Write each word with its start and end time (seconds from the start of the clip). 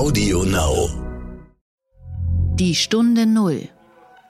Audio 0.00 0.44
Now. 0.44 0.88
Die 2.54 2.74
Stunde 2.74 3.26
Null. 3.26 3.68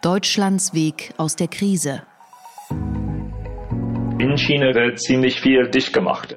Deutschlands 0.02 0.74
Weg 0.74 1.14
aus 1.16 1.36
der 1.36 1.46
Krise. 1.46 2.02
In 4.18 4.36
China 4.36 4.74
wird 4.74 4.98
ziemlich 4.98 5.40
viel 5.40 5.70
dicht 5.70 5.92
gemacht. 5.92 6.36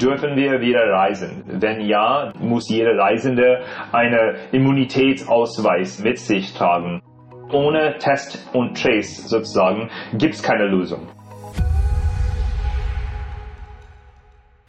Dürfen 0.00 0.36
wir 0.36 0.62
wieder 0.62 0.88
reisen? 0.90 1.44
Wenn 1.46 1.82
ja, 1.82 2.32
muss 2.40 2.70
jeder 2.70 2.96
Reisende 2.96 3.62
einen 3.92 4.36
Immunitätsausweis 4.52 5.98
mit 5.98 6.18
sich 6.18 6.54
tragen. 6.54 7.02
Ohne 7.52 7.98
Test 7.98 8.48
und 8.54 8.80
Trace 8.80 9.28
sozusagen 9.28 9.90
gibt 10.14 10.32
es 10.32 10.42
keine 10.42 10.64
Lösung. 10.66 11.08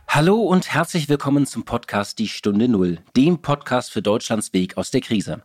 Hallo 0.10 0.38
und 0.38 0.74
herzlich 0.74 1.10
willkommen 1.10 1.46
zum 1.46 1.66
Podcast 1.66 2.18
Die 2.18 2.30
Stunde 2.30 2.70
Null, 2.70 3.00
dem 3.16 3.42
Podcast 3.42 3.92
für 3.92 4.02
Deutschlands 4.02 4.54
Weg 4.54 4.78
aus 4.78 4.90
der 4.90 5.02
Krise. 5.02 5.44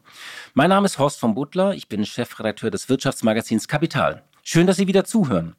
Mein 0.54 0.70
Name 0.70 0.86
ist 0.86 0.98
Horst 0.98 1.18
von 1.18 1.34
Butler, 1.34 1.74
ich 1.74 1.88
bin 1.88 2.06
Chefredakteur 2.06 2.70
des 2.70 2.88
Wirtschaftsmagazins 2.88 3.66
Kapital. 3.66 4.22
Schön, 4.44 4.68
dass 4.68 4.76
Sie 4.76 4.86
wieder 4.86 5.04
zuhören. 5.04 5.56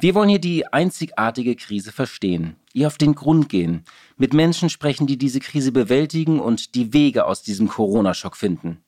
Wir 0.00 0.14
wollen 0.16 0.28
hier 0.28 0.40
die 0.40 0.66
einzigartige 0.66 1.54
Krise 1.54 1.92
verstehen, 1.92 2.56
ihr 2.72 2.88
auf 2.88 2.98
den 2.98 3.14
Grund 3.14 3.48
gehen, 3.48 3.84
mit 4.16 4.34
Menschen 4.34 4.68
sprechen, 4.68 5.06
die 5.06 5.16
diese 5.16 5.38
Krise 5.40 5.70
bewältigen 5.70 6.40
und 6.40 6.74
die 6.74 6.92
Wege 6.92 7.26
aus 7.26 7.42
diesem 7.42 7.68
Corona-Schock 7.68 8.36
finden. 8.36 8.83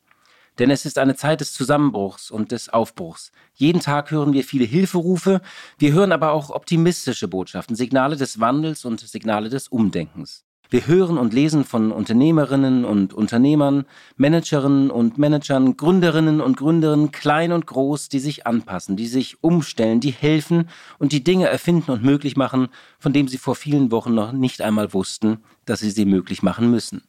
Denn 0.58 0.70
es 0.70 0.86
ist 0.86 0.98
eine 0.98 1.16
Zeit 1.16 1.40
des 1.40 1.52
Zusammenbruchs 1.52 2.30
und 2.30 2.52
des 2.52 2.68
Aufbruchs. 2.68 3.32
Jeden 3.54 3.80
Tag 3.80 4.10
hören 4.10 4.32
wir 4.32 4.44
viele 4.44 4.64
Hilferufe, 4.64 5.40
wir 5.78 5.92
hören 5.92 6.12
aber 6.12 6.32
auch 6.32 6.50
optimistische 6.50 7.28
Botschaften, 7.28 7.76
Signale 7.76 8.16
des 8.16 8.40
Wandels 8.40 8.84
und 8.84 9.00
Signale 9.00 9.48
des 9.48 9.68
Umdenkens. 9.68 10.46
Wir 10.68 10.86
hören 10.88 11.16
und 11.16 11.32
lesen 11.32 11.64
von 11.64 11.92
Unternehmerinnen 11.92 12.84
und 12.84 13.14
Unternehmern, 13.14 13.84
Managerinnen 14.16 14.90
und 14.90 15.16
Managern, 15.16 15.76
Gründerinnen 15.76 16.40
und 16.40 16.56
Gründerinnen, 16.56 17.12
klein 17.12 17.52
und 17.52 17.66
groß, 17.66 18.08
die 18.08 18.18
sich 18.18 18.46
anpassen, 18.48 18.96
die 18.96 19.06
sich 19.06 19.42
umstellen, 19.44 20.00
die 20.00 20.10
helfen 20.10 20.68
und 20.98 21.12
die 21.12 21.22
Dinge 21.22 21.46
erfinden 21.46 21.92
und 21.92 22.02
möglich 22.02 22.36
machen, 22.36 22.68
von 22.98 23.12
dem 23.12 23.28
sie 23.28 23.38
vor 23.38 23.54
vielen 23.54 23.92
Wochen 23.92 24.14
noch 24.14 24.32
nicht 24.32 24.60
einmal 24.60 24.92
wussten, 24.92 25.38
dass 25.66 25.80
sie 25.80 25.90
sie 25.90 26.04
möglich 26.04 26.42
machen 26.42 26.70
müssen. 26.70 27.02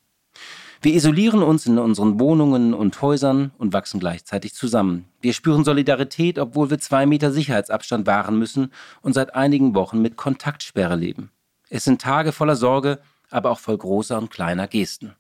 Wir 0.82 0.94
isolieren 0.94 1.42
uns 1.42 1.66
in 1.66 1.80
unseren 1.80 2.20
Wohnungen 2.20 2.74
und 2.74 3.02
Häusern 3.02 3.52
und 3.58 3.74
wachsen 3.74 4.00
gleichzeitig 4.00 4.54
zusammen. 4.54 5.06
Wir 5.22 5.34
spüren 5.34 5.64
Solidarität, 5.64 6.38
obwohl 6.38 6.70
wir 6.70 6.80
zwei 6.80 7.06
Meter 7.06 7.32
Sicherheitsabstand 7.32 8.06
wahren 8.06 8.38
müssen 8.38 8.72
und 9.02 9.14
seit 9.14 9.36
einigen 9.36 9.74
Wochen 9.74 10.02
mit 10.02 10.18
Kontaktsperre 10.18 10.96
leben. 10.96 11.32
Es 11.70 11.84
sind 11.84 12.02
Tage 12.02 12.32
voller 12.32 12.56
Sorge, 12.56 13.00
aber 13.30 13.52
auch 13.52 13.60
voll 13.60 13.78
großer 13.78 14.18
und 14.18 14.30
kleiner 14.30 14.68
Gesten. 14.68 15.16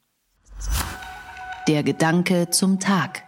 Der 1.67 1.83
Gedanke 1.83 2.49
zum 2.49 2.79
Tag. 2.79 3.23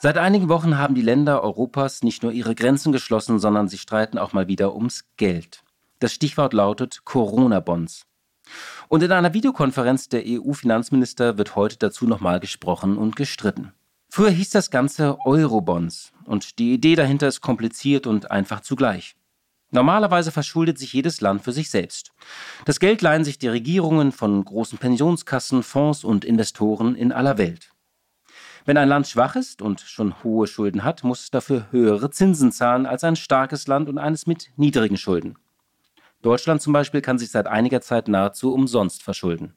Seit 0.00 0.18
einigen 0.18 0.50
Wochen 0.50 0.76
haben 0.76 0.94
die 0.94 1.00
Länder 1.00 1.42
Europas 1.42 2.02
nicht 2.02 2.22
nur 2.22 2.32
ihre 2.32 2.54
Grenzen 2.54 2.92
geschlossen, 2.92 3.38
sondern 3.38 3.68
sie 3.68 3.78
streiten 3.78 4.18
auch 4.18 4.34
mal 4.34 4.48
wieder 4.48 4.74
ums 4.74 5.06
Geld. 5.16 5.62
Das 6.00 6.12
Stichwort 6.12 6.52
lautet 6.52 7.06
Corona-Bonds. 7.06 8.04
Und 8.88 9.02
in 9.02 9.12
einer 9.12 9.34
Videokonferenz 9.34 10.08
der 10.08 10.22
EU-Finanzminister 10.26 11.38
wird 11.38 11.56
heute 11.56 11.76
dazu 11.78 12.06
nochmal 12.06 12.40
gesprochen 12.40 12.98
und 12.98 13.16
gestritten. 13.16 13.72
Früher 14.10 14.30
hieß 14.30 14.50
das 14.50 14.70
Ganze 14.70 15.18
Eurobonds 15.24 16.12
und 16.24 16.58
die 16.58 16.72
Idee 16.72 16.94
dahinter 16.94 17.28
ist 17.28 17.40
kompliziert 17.40 18.06
und 18.06 18.30
einfach 18.30 18.60
zugleich. 18.60 19.16
Normalerweise 19.72 20.30
verschuldet 20.30 20.78
sich 20.78 20.92
jedes 20.92 21.20
Land 21.20 21.42
für 21.42 21.50
sich 21.50 21.68
selbst. 21.68 22.12
Das 22.64 22.78
Geld 22.78 23.02
leihen 23.02 23.24
sich 23.24 23.40
die 23.40 23.48
Regierungen 23.48 24.12
von 24.12 24.44
großen 24.44 24.78
Pensionskassen, 24.78 25.64
Fonds 25.64 26.04
und 26.04 26.24
Investoren 26.24 26.94
in 26.94 27.10
aller 27.10 27.38
Welt. 27.38 27.72
Wenn 28.66 28.76
ein 28.76 28.88
Land 28.88 29.08
schwach 29.08 29.34
ist 29.34 29.62
und 29.62 29.80
schon 29.80 30.22
hohe 30.22 30.46
Schulden 30.46 30.84
hat, 30.84 31.02
muss 31.02 31.22
es 31.22 31.30
dafür 31.30 31.66
höhere 31.72 32.10
Zinsen 32.10 32.52
zahlen 32.52 32.86
als 32.86 33.02
ein 33.02 33.16
starkes 33.16 33.66
Land 33.66 33.88
und 33.88 33.98
eines 33.98 34.28
mit 34.28 34.52
niedrigen 34.56 34.96
Schulden. 34.96 35.36
Deutschland 36.24 36.62
zum 36.62 36.72
Beispiel 36.72 37.02
kann 37.02 37.18
sich 37.18 37.30
seit 37.30 37.46
einiger 37.46 37.82
Zeit 37.82 38.08
nahezu 38.08 38.54
umsonst 38.54 39.02
verschulden. 39.02 39.52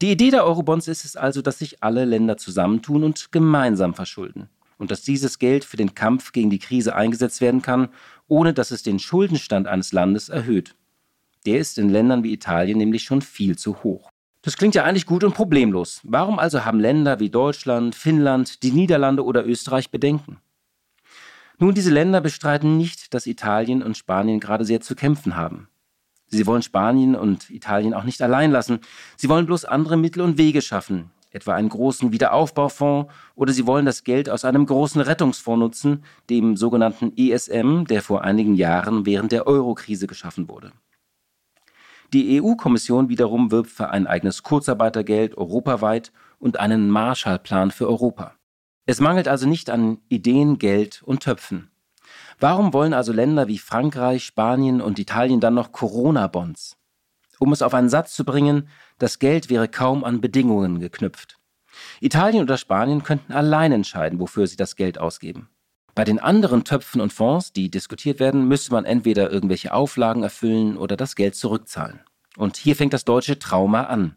Die 0.00 0.10
Idee 0.10 0.30
der 0.30 0.46
Eurobonds 0.46 0.88
ist 0.88 1.04
es 1.04 1.16
also, 1.16 1.42
dass 1.42 1.58
sich 1.58 1.82
alle 1.82 2.06
Länder 2.06 2.38
zusammentun 2.38 3.04
und 3.04 3.30
gemeinsam 3.30 3.92
verschulden. 3.92 4.48
Und 4.78 4.90
dass 4.90 5.02
dieses 5.02 5.38
Geld 5.38 5.66
für 5.66 5.76
den 5.76 5.94
Kampf 5.94 6.32
gegen 6.32 6.48
die 6.48 6.58
Krise 6.58 6.96
eingesetzt 6.96 7.42
werden 7.42 7.60
kann, 7.60 7.90
ohne 8.26 8.54
dass 8.54 8.70
es 8.70 8.82
den 8.82 8.98
Schuldenstand 8.98 9.68
eines 9.68 9.92
Landes 9.92 10.30
erhöht. 10.30 10.76
Der 11.44 11.58
ist 11.58 11.76
in 11.76 11.90
Ländern 11.90 12.24
wie 12.24 12.32
Italien 12.32 12.78
nämlich 12.78 13.02
schon 13.02 13.20
viel 13.20 13.58
zu 13.58 13.82
hoch. 13.82 14.08
Das 14.40 14.56
klingt 14.56 14.74
ja 14.74 14.84
eigentlich 14.84 15.04
gut 15.04 15.24
und 15.24 15.34
problemlos. 15.34 16.00
Warum 16.04 16.38
also 16.38 16.64
haben 16.64 16.80
Länder 16.80 17.20
wie 17.20 17.28
Deutschland, 17.28 17.94
Finnland, 17.94 18.62
die 18.62 18.72
Niederlande 18.72 19.26
oder 19.26 19.46
Österreich 19.46 19.90
Bedenken? 19.90 20.38
Nun, 21.58 21.74
diese 21.74 21.90
Länder 21.90 22.22
bestreiten 22.22 22.78
nicht, 22.78 23.12
dass 23.12 23.26
Italien 23.26 23.82
und 23.82 23.98
Spanien 23.98 24.40
gerade 24.40 24.64
sehr 24.64 24.80
zu 24.80 24.96
kämpfen 24.96 25.36
haben. 25.36 25.68
Sie 26.34 26.46
wollen 26.46 26.62
Spanien 26.62 27.14
und 27.14 27.50
Italien 27.50 27.92
auch 27.92 28.04
nicht 28.04 28.22
allein 28.22 28.50
lassen. 28.50 28.80
Sie 29.16 29.28
wollen 29.28 29.44
bloß 29.44 29.66
andere 29.66 29.98
Mittel 29.98 30.22
und 30.22 30.38
Wege 30.38 30.62
schaffen, 30.62 31.10
etwa 31.30 31.54
einen 31.54 31.68
großen 31.68 32.10
Wiederaufbaufonds 32.10 33.12
oder 33.34 33.52
sie 33.52 33.66
wollen 33.66 33.84
das 33.84 34.02
Geld 34.02 34.30
aus 34.30 34.46
einem 34.46 34.64
großen 34.64 35.02
Rettungsfonds 35.02 35.60
nutzen, 35.60 36.04
dem 36.30 36.56
sogenannten 36.56 37.12
ESM, 37.16 37.84
der 37.84 38.00
vor 38.00 38.24
einigen 38.24 38.54
Jahren 38.54 39.04
während 39.04 39.30
der 39.30 39.46
Eurokrise 39.46 40.06
geschaffen 40.06 40.48
wurde. 40.48 40.72
Die 42.14 42.42
EU-Kommission 42.42 43.10
wiederum 43.10 43.50
wirbt 43.50 43.70
für 43.70 43.90
ein 43.90 44.06
eigenes 44.06 44.42
Kurzarbeitergeld 44.42 45.36
europaweit 45.36 46.12
und 46.38 46.58
einen 46.58 46.88
Marshallplan 46.88 47.70
für 47.70 47.88
Europa. 47.88 48.34
Es 48.86 49.00
mangelt 49.00 49.28
also 49.28 49.46
nicht 49.46 49.68
an 49.68 49.98
Ideen, 50.08 50.58
Geld 50.58 51.02
und 51.02 51.22
Töpfen. 51.22 51.71
Warum 52.42 52.72
wollen 52.72 52.92
also 52.92 53.12
Länder 53.12 53.46
wie 53.46 53.58
Frankreich, 53.58 54.24
Spanien 54.24 54.80
und 54.80 54.98
Italien 54.98 55.38
dann 55.38 55.54
noch 55.54 55.70
Corona-Bonds? 55.70 56.76
Um 57.38 57.52
es 57.52 57.62
auf 57.62 57.72
einen 57.72 57.88
Satz 57.88 58.16
zu 58.16 58.24
bringen, 58.24 58.68
das 58.98 59.20
Geld 59.20 59.48
wäre 59.48 59.68
kaum 59.68 60.02
an 60.02 60.20
Bedingungen 60.20 60.80
geknüpft. 60.80 61.38
Italien 62.00 62.42
oder 62.42 62.58
Spanien 62.58 63.04
könnten 63.04 63.32
allein 63.32 63.70
entscheiden, 63.70 64.18
wofür 64.18 64.48
sie 64.48 64.56
das 64.56 64.74
Geld 64.74 64.98
ausgeben. 64.98 65.50
Bei 65.94 66.02
den 66.02 66.18
anderen 66.18 66.64
Töpfen 66.64 67.00
und 67.00 67.12
Fonds, 67.12 67.52
die 67.52 67.70
diskutiert 67.70 68.18
werden, 68.18 68.48
müsste 68.48 68.72
man 68.72 68.86
entweder 68.86 69.30
irgendwelche 69.30 69.72
Auflagen 69.72 70.24
erfüllen 70.24 70.76
oder 70.76 70.96
das 70.96 71.14
Geld 71.14 71.36
zurückzahlen. 71.36 72.00
Und 72.36 72.56
hier 72.56 72.74
fängt 72.74 72.92
das 72.92 73.04
deutsche 73.04 73.38
Trauma 73.38 73.84
an. 73.84 74.16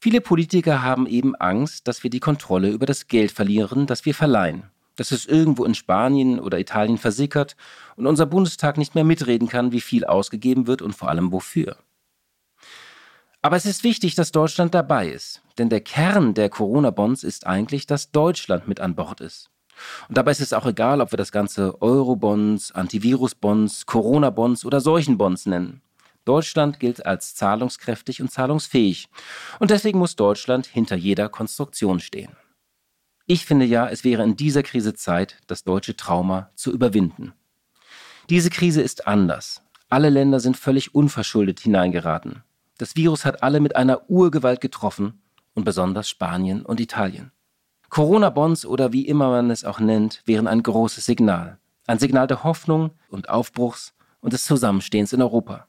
Viele 0.00 0.20
Politiker 0.20 0.82
haben 0.82 1.06
eben 1.06 1.36
Angst, 1.36 1.86
dass 1.86 2.02
wir 2.02 2.10
die 2.10 2.18
Kontrolle 2.18 2.70
über 2.70 2.86
das 2.86 3.06
Geld 3.06 3.30
verlieren, 3.30 3.86
das 3.86 4.04
wir 4.04 4.16
verleihen 4.16 4.64
dass 4.96 5.10
es 5.12 5.26
irgendwo 5.26 5.64
in 5.64 5.74
Spanien 5.74 6.40
oder 6.40 6.58
Italien 6.58 6.98
versickert 6.98 7.56
und 7.96 8.06
unser 8.06 8.26
Bundestag 8.26 8.78
nicht 8.78 8.94
mehr 8.94 9.04
mitreden 9.04 9.48
kann, 9.48 9.72
wie 9.72 9.80
viel 9.80 10.04
ausgegeben 10.04 10.66
wird 10.66 10.82
und 10.82 10.94
vor 10.94 11.08
allem 11.08 11.32
wofür. 11.32 11.76
Aber 13.42 13.56
es 13.56 13.66
ist 13.66 13.84
wichtig, 13.84 14.16
dass 14.16 14.32
Deutschland 14.32 14.74
dabei 14.74 15.08
ist, 15.08 15.42
denn 15.58 15.68
der 15.68 15.80
Kern 15.80 16.34
der 16.34 16.48
Corona-Bonds 16.48 17.22
ist 17.22 17.46
eigentlich, 17.46 17.86
dass 17.86 18.10
Deutschland 18.10 18.66
mit 18.66 18.80
an 18.80 18.96
Bord 18.96 19.20
ist. 19.20 19.50
Und 20.08 20.16
dabei 20.16 20.32
ist 20.32 20.40
es 20.40 20.52
auch 20.52 20.66
egal, 20.66 21.00
ob 21.00 21.12
wir 21.12 21.16
das 21.16 21.32
Ganze 21.32 21.80
Euro-Bonds, 21.80 22.72
Antivirus-Bonds, 22.72 23.86
Corona-Bonds 23.86 24.64
oder 24.64 24.80
Seuchen-Bonds 24.80 25.46
nennen. 25.46 25.82
Deutschland 26.24 26.80
gilt 26.80 27.06
als 27.06 27.36
zahlungskräftig 27.36 28.20
und 28.20 28.32
zahlungsfähig. 28.32 29.08
Und 29.60 29.70
deswegen 29.70 29.98
muss 29.98 30.16
Deutschland 30.16 30.66
hinter 30.66 30.96
jeder 30.96 31.28
Konstruktion 31.28 32.00
stehen. 32.00 32.36
Ich 33.28 33.44
finde 33.44 33.64
ja, 33.64 33.88
es 33.88 34.04
wäre 34.04 34.22
in 34.22 34.36
dieser 34.36 34.62
Krise 34.62 34.94
Zeit, 34.94 35.38
das 35.48 35.64
deutsche 35.64 35.96
Trauma 35.96 36.50
zu 36.54 36.72
überwinden. 36.72 37.32
Diese 38.30 38.50
Krise 38.50 38.82
ist 38.82 39.08
anders. 39.08 39.62
Alle 39.88 40.10
Länder 40.10 40.38
sind 40.38 40.56
völlig 40.56 40.94
unverschuldet 40.94 41.58
hineingeraten. 41.58 42.44
Das 42.78 42.94
Virus 42.94 43.24
hat 43.24 43.42
alle 43.42 43.58
mit 43.58 43.74
einer 43.74 44.08
Urgewalt 44.08 44.60
getroffen 44.60 45.22
und 45.54 45.64
besonders 45.64 46.08
Spanien 46.08 46.64
und 46.64 46.78
Italien. 46.78 47.32
Corona-Bonds 47.88 48.64
oder 48.64 48.92
wie 48.92 49.06
immer 49.06 49.30
man 49.30 49.50
es 49.50 49.64
auch 49.64 49.80
nennt, 49.80 50.22
wären 50.24 50.46
ein 50.46 50.62
großes 50.62 51.04
Signal. 51.04 51.58
Ein 51.88 51.98
Signal 51.98 52.28
der 52.28 52.44
Hoffnung 52.44 52.92
und 53.08 53.28
Aufbruchs 53.28 53.92
und 54.20 54.34
des 54.34 54.44
Zusammenstehens 54.44 55.12
in 55.12 55.22
Europa. 55.22 55.66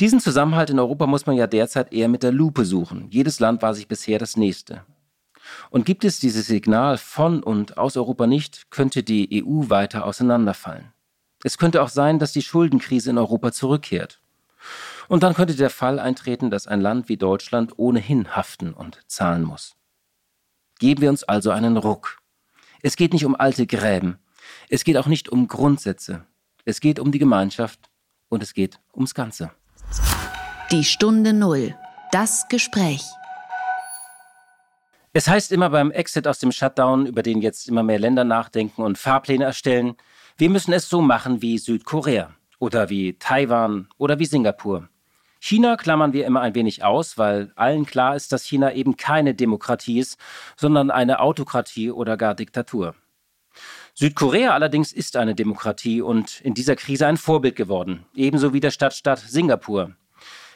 Diesen 0.00 0.20
Zusammenhalt 0.20 0.70
in 0.70 0.78
Europa 0.78 1.06
muss 1.06 1.26
man 1.26 1.36
ja 1.36 1.46
derzeit 1.46 1.92
eher 1.92 2.08
mit 2.08 2.22
der 2.22 2.32
Lupe 2.32 2.64
suchen. 2.64 3.08
Jedes 3.10 3.38
Land 3.38 3.60
war 3.60 3.74
sich 3.74 3.88
bisher 3.88 4.18
das 4.18 4.36
nächste. 4.36 4.82
Und 5.70 5.86
gibt 5.86 6.04
es 6.04 6.20
dieses 6.20 6.46
Signal 6.46 6.98
von 6.98 7.42
und 7.42 7.78
aus 7.78 7.96
Europa 7.96 8.26
nicht, 8.26 8.70
könnte 8.70 9.02
die 9.02 9.44
EU 9.44 9.68
weiter 9.68 10.04
auseinanderfallen. 10.04 10.92
Es 11.44 11.58
könnte 11.58 11.82
auch 11.82 11.88
sein, 11.88 12.18
dass 12.18 12.32
die 12.32 12.42
Schuldenkrise 12.42 13.10
in 13.10 13.18
Europa 13.18 13.52
zurückkehrt. 13.52 14.20
Und 15.08 15.22
dann 15.22 15.34
könnte 15.34 15.54
der 15.54 15.70
Fall 15.70 15.98
eintreten, 15.98 16.50
dass 16.50 16.66
ein 16.66 16.80
Land 16.80 17.08
wie 17.08 17.16
Deutschland 17.16 17.78
ohnehin 17.78 18.36
haften 18.36 18.72
und 18.72 19.00
zahlen 19.06 19.44
muss. 19.44 19.76
Geben 20.78 21.00
wir 21.00 21.10
uns 21.10 21.24
also 21.24 21.50
einen 21.50 21.76
Ruck. 21.76 22.18
Es 22.82 22.96
geht 22.96 23.12
nicht 23.12 23.24
um 23.24 23.34
alte 23.34 23.66
Gräben. 23.66 24.18
Es 24.68 24.84
geht 24.84 24.96
auch 24.96 25.06
nicht 25.06 25.28
um 25.28 25.48
Grundsätze. 25.48 26.24
Es 26.64 26.80
geht 26.80 27.00
um 27.00 27.10
die 27.10 27.18
Gemeinschaft 27.18 27.90
und 28.28 28.42
es 28.42 28.52
geht 28.54 28.80
ums 28.94 29.14
Ganze. 29.14 29.50
Die 30.70 30.84
Stunde 30.84 31.32
Null. 31.32 31.74
Das 32.12 32.48
Gespräch. 32.48 33.02
Es 35.12 35.26
heißt 35.26 35.52
immer 35.52 35.70
beim 35.70 35.90
Exit 35.90 36.28
aus 36.28 36.38
dem 36.38 36.52
Shutdown, 36.52 37.06
über 37.06 37.22
den 37.22 37.40
jetzt 37.40 37.68
immer 37.68 37.82
mehr 37.82 37.98
Länder 37.98 38.24
nachdenken 38.24 38.82
und 38.82 38.98
Fahrpläne 38.98 39.44
erstellen, 39.44 39.96
wir 40.36 40.50
müssen 40.50 40.72
es 40.72 40.88
so 40.88 41.00
machen 41.00 41.40
wie 41.40 41.58
Südkorea 41.58 42.34
oder 42.58 42.90
wie 42.90 43.14
Taiwan 43.14 43.88
oder 43.96 44.18
wie 44.18 44.26
Singapur. 44.26 44.88
China 45.40 45.76
klammern 45.76 46.12
wir 46.12 46.26
immer 46.26 46.40
ein 46.40 46.54
wenig 46.54 46.84
aus, 46.84 47.16
weil 47.16 47.52
allen 47.56 47.86
klar 47.86 48.16
ist, 48.16 48.32
dass 48.32 48.44
China 48.44 48.72
eben 48.72 48.96
keine 48.96 49.34
Demokratie 49.34 49.98
ist, 49.98 50.18
sondern 50.56 50.90
eine 50.90 51.20
Autokratie 51.20 51.90
oder 51.90 52.16
gar 52.16 52.34
Diktatur. 52.34 52.94
Südkorea 53.94 54.52
allerdings 54.52 54.92
ist 54.92 55.16
eine 55.16 55.34
Demokratie 55.34 56.02
und 56.02 56.40
in 56.42 56.54
dieser 56.54 56.76
Krise 56.76 57.06
ein 57.06 57.16
Vorbild 57.16 57.56
geworden, 57.56 58.04
ebenso 58.14 58.52
wie 58.52 58.60
der 58.60 58.70
Stadtstaat 58.70 59.20
Singapur. 59.20 59.92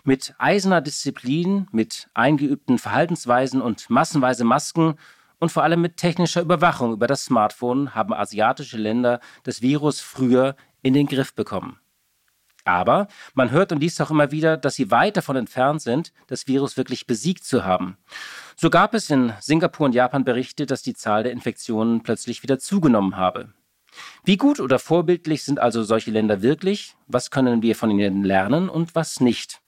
Mit 0.05 0.35
eiserner 0.39 0.81
Disziplin, 0.81 1.69
mit 1.71 2.09
eingeübten 2.13 2.79
Verhaltensweisen 2.79 3.63
und 3.63 3.89
massenweise 3.89 4.43
Masken 4.43 4.97
und 5.39 5.53
vor 5.53 5.63
allem 5.63 5.81
mit 5.81 5.97
technischer 5.97 6.41
Überwachung 6.41 6.93
über 6.93 7.07
das 7.07 7.25
Smartphone 7.25 7.95
haben 7.95 8.13
asiatische 8.13 8.79
Länder 8.79 9.21
das 9.45 9.63
Virus 9.63 10.01
früher 10.01 10.57
in 10.83 10.95
den 10.95 11.07
Griff 11.07 11.35
bekommen. 11.35 11.79
Aber 12.65 13.09
man 13.35 13.51
hört 13.51 13.73
und 13.73 13.79
liest 13.81 14.01
auch 14.01 14.11
immer 14.11 14.31
wieder, 14.31 14.57
dass 14.57 14.75
sie 14.75 14.91
weit 14.91 15.17
davon 15.17 15.37
entfernt 15.37 15.83
sind, 15.83 16.13
das 16.27 16.47
Virus 16.47 16.77
wirklich 16.77 17.07
besiegt 17.07 17.45
zu 17.45 17.65
haben. 17.65 17.97
So 18.57 18.71
gab 18.71 18.95
es 18.95 19.09
in 19.11 19.33
Singapur 19.41 19.87
und 19.87 19.95
Japan 19.95 20.25
Berichte, 20.25 20.67
dass 20.67 20.83
die 20.83 20.95
Zahl 20.95 21.23
der 21.23 21.33
Infektionen 21.33 22.03
plötzlich 22.03 22.43
wieder 22.43 22.59
zugenommen 22.59 23.17
habe. 23.17 23.53
Wie 24.25 24.37
gut 24.37 24.59
oder 24.59 24.79
vorbildlich 24.79 25.45
sind 25.45 25.61
also 25.61 25.85
solche 25.85 26.11
Länder 26.11 26.43
wirklich? 26.43 26.97
Was 27.07 27.31
können 27.31 27.63
wir 27.63 27.77
von 27.77 27.91
ihnen 27.91 28.25
lernen 28.25 28.69
und 28.69 28.95
was 28.97 29.21
nicht? 29.21 29.62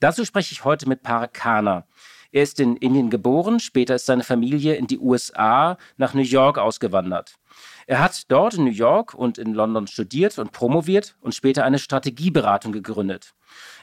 Dazu 0.00 0.24
spreche 0.24 0.52
ich 0.52 0.64
heute 0.64 0.88
mit 0.88 1.02
Parag 1.02 1.34
Khanna. 1.34 1.84
Er 2.30 2.42
ist 2.42 2.60
in 2.60 2.76
Indien 2.76 3.10
geboren, 3.10 3.58
später 3.58 3.94
ist 3.94 4.06
seine 4.06 4.22
Familie 4.22 4.74
in 4.74 4.86
die 4.86 4.98
USA 4.98 5.78
nach 5.96 6.14
New 6.14 6.22
York 6.22 6.58
ausgewandert. 6.58 7.34
Er 7.86 8.00
hat 8.00 8.30
dort 8.30 8.54
in 8.54 8.64
New 8.64 8.70
York 8.70 9.14
und 9.14 9.38
in 9.38 9.54
London 9.54 9.86
studiert 9.86 10.38
und 10.38 10.52
promoviert 10.52 11.16
und 11.20 11.34
später 11.34 11.64
eine 11.64 11.78
Strategieberatung 11.78 12.70
gegründet. 12.72 13.34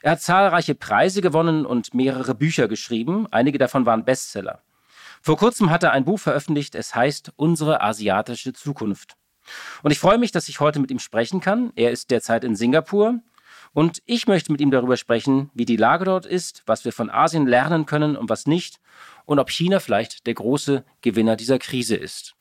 Er 0.03 0.11
hat 0.11 0.21
zahlreiche 0.21 0.75
Preise 0.75 1.21
gewonnen 1.21 1.65
und 1.65 1.93
mehrere 1.93 2.35
Bücher 2.35 2.67
geschrieben, 2.67 3.27
einige 3.31 3.57
davon 3.57 3.85
waren 3.85 4.05
Bestseller. 4.05 4.61
Vor 5.21 5.37
kurzem 5.37 5.71
hat 5.71 5.81
er 5.83 5.91
ein 5.91 6.05
Buch 6.05 6.19
veröffentlicht, 6.19 6.75
es 6.75 6.93
heißt 6.93 7.33
Unsere 7.35 7.81
asiatische 7.81 8.53
Zukunft. 8.53 9.15
Und 9.81 9.91
ich 9.91 9.99
freue 9.99 10.19
mich, 10.19 10.31
dass 10.31 10.47
ich 10.49 10.59
heute 10.59 10.79
mit 10.79 10.91
ihm 10.91 10.99
sprechen 10.99 11.39
kann. 11.41 11.71
Er 11.75 11.91
ist 11.91 12.11
derzeit 12.11 12.43
in 12.43 12.55
Singapur. 12.55 13.19
Und 13.75 14.01
ich 14.05 14.25
möchte 14.25 14.53
mit 14.53 14.61
ihm 14.61 14.71
darüber 14.71 14.95
sprechen, 14.95 15.51
wie 15.53 15.65
die 15.65 15.75
Lage 15.75 16.05
dort 16.05 16.25
ist, 16.25 16.63
was 16.65 16.85
wir 16.85 16.93
von 16.93 17.09
Asien 17.09 17.45
lernen 17.45 17.85
können 17.85 18.15
und 18.15 18.29
was 18.29 18.47
nicht 18.47 18.79
und 19.25 19.37
ob 19.37 19.49
China 19.49 19.81
vielleicht 19.81 20.27
der 20.27 20.33
große 20.33 20.85
Gewinner 21.01 21.35
dieser 21.35 21.59
Krise 21.59 21.97
ist. 21.97 22.35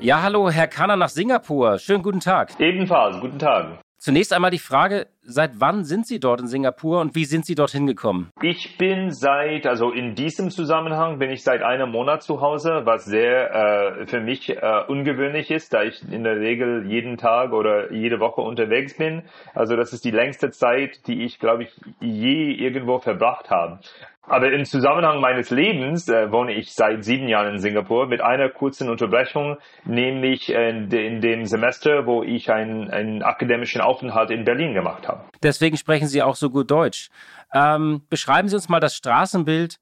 Ja, 0.00 0.22
hallo, 0.22 0.48
Herr 0.48 0.68
Kanner 0.68 0.96
nach 0.96 1.10
Singapur. 1.10 1.78
Schönen 1.78 2.02
guten 2.02 2.20
Tag. 2.20 2.58
Ebenfalls, 2.58 3.20
guten 3.20 3.38
Tag. 3.38 3.78
Zunächst 3.98 4.32
einmal 4.32 4.50
die 4.50 4.58
Frage, 4.58 5.08
seit 5.28 5.60
wann 5.60 5.84
sind 5.84 6.06
Sie 6.06 6.18
dort 6.18 6.40
in 6.40 6.46
Singapur 6.46 7.00
und 7.00 7.14
wie 7.14 7.26
sind 7.26 7.44
Sie 7.44 7.54
dorthin 7.54 7.86
gekommen? 7.86 8.30
Ich 8.42 8.78
bin 8.78 9.10
seit, 9.10 9.66
also 9.66 9.92
in 9.92 10.14
diesem 10.14 10.50
Zusammenhang 10.50 11.18
bin 11.18 11.30
ich 11.30 11.44
seit 11.44 11.62
einem 11.62 11.90
Monat 11.90 12.22
zu 12.22 12.40
Hause, 12.40 12.82
was 12.84 13.04
sehr 13.04 14.00
äh, 14.00 14.06
für 14.06 14.20
mich 14.20 14.48
äh, 14.50 14.84
ungewöhnlich 14.88 15.50
ist, 15.50 15.74
da 15.74 15.82
ich 15.82 16.02
in 16.10 16.24
der 16.24 16.40
Regel 16.40 16.86
jeden 16.86 17.18
Tag 17.18 17.52
oder 17.52 17.92
jede 17.92 18.20
Woche 18.20 18.40
unterwegs 18.40 18.96
bin. 18.96 19.22
Also 19.54 19.76
das 19.76 19.92
ist 19.92 20.04
die 20.04 20.10
längste 20.10 20.50
Zeit, 20.50 21.06
die 21.06 21.22
ich, 21.24 21.38
glaube 21.38 21.64
ich, 21.64 21.70
je 22.00 22.52
irgendwo 22.52 22.98
verbracht 22.98 23.50
habe. 23.50 23.80
Aber 24.30 24.52
im 24.52 24.66
Zusammenhang 24.66 25.20
meines 25.20 25.50
Lebens 25.50 26.06
äh, 26.08 26.30
wohne 26.30 26.52
ich 26.52 26.74
seit 26.74 27.02
sieben 27.02 27.28
Jahren 27.28 27.54
in 27.54 27.58
Singapur 27.58 28.06
mit 28.06 28.20
einer 28.20 28.50
kurzen 28.50 28.90
Unterbrechung, 28.90 29.56
nämlich 29.84 30.52
in, 30.52 30.90
in 30.90 31.22
dem 31.22 31.46
Semester, 31.46 32.04
wo 32.04 32.22
ich 32.22 32.50
einen, 32.50 32.90
einen 32.90 33.22
akademischen 33.22 33.80
Aufenthalt 33.80 34.30
in 34.30 34.44
Berlin 34.44 34.74
gemacht 34.74 35.08
habe. 35.08 35.17
Deswegen 35.42 35.76
sprechen 35.76 36.08
Sie 36.08 36.22
auch 36.22 36.36
so 36.36 36.50
gut 36.50 36.70
Deutsch. 36.70 37.10
Ähm, 37.52 38.02
beschreiben 38.10 38.48
Sie 38.48 38.56
uns 38.56 38.68
mal 38.68 38.80
das 38.80 38.94
Straßenbild 38.94 39.78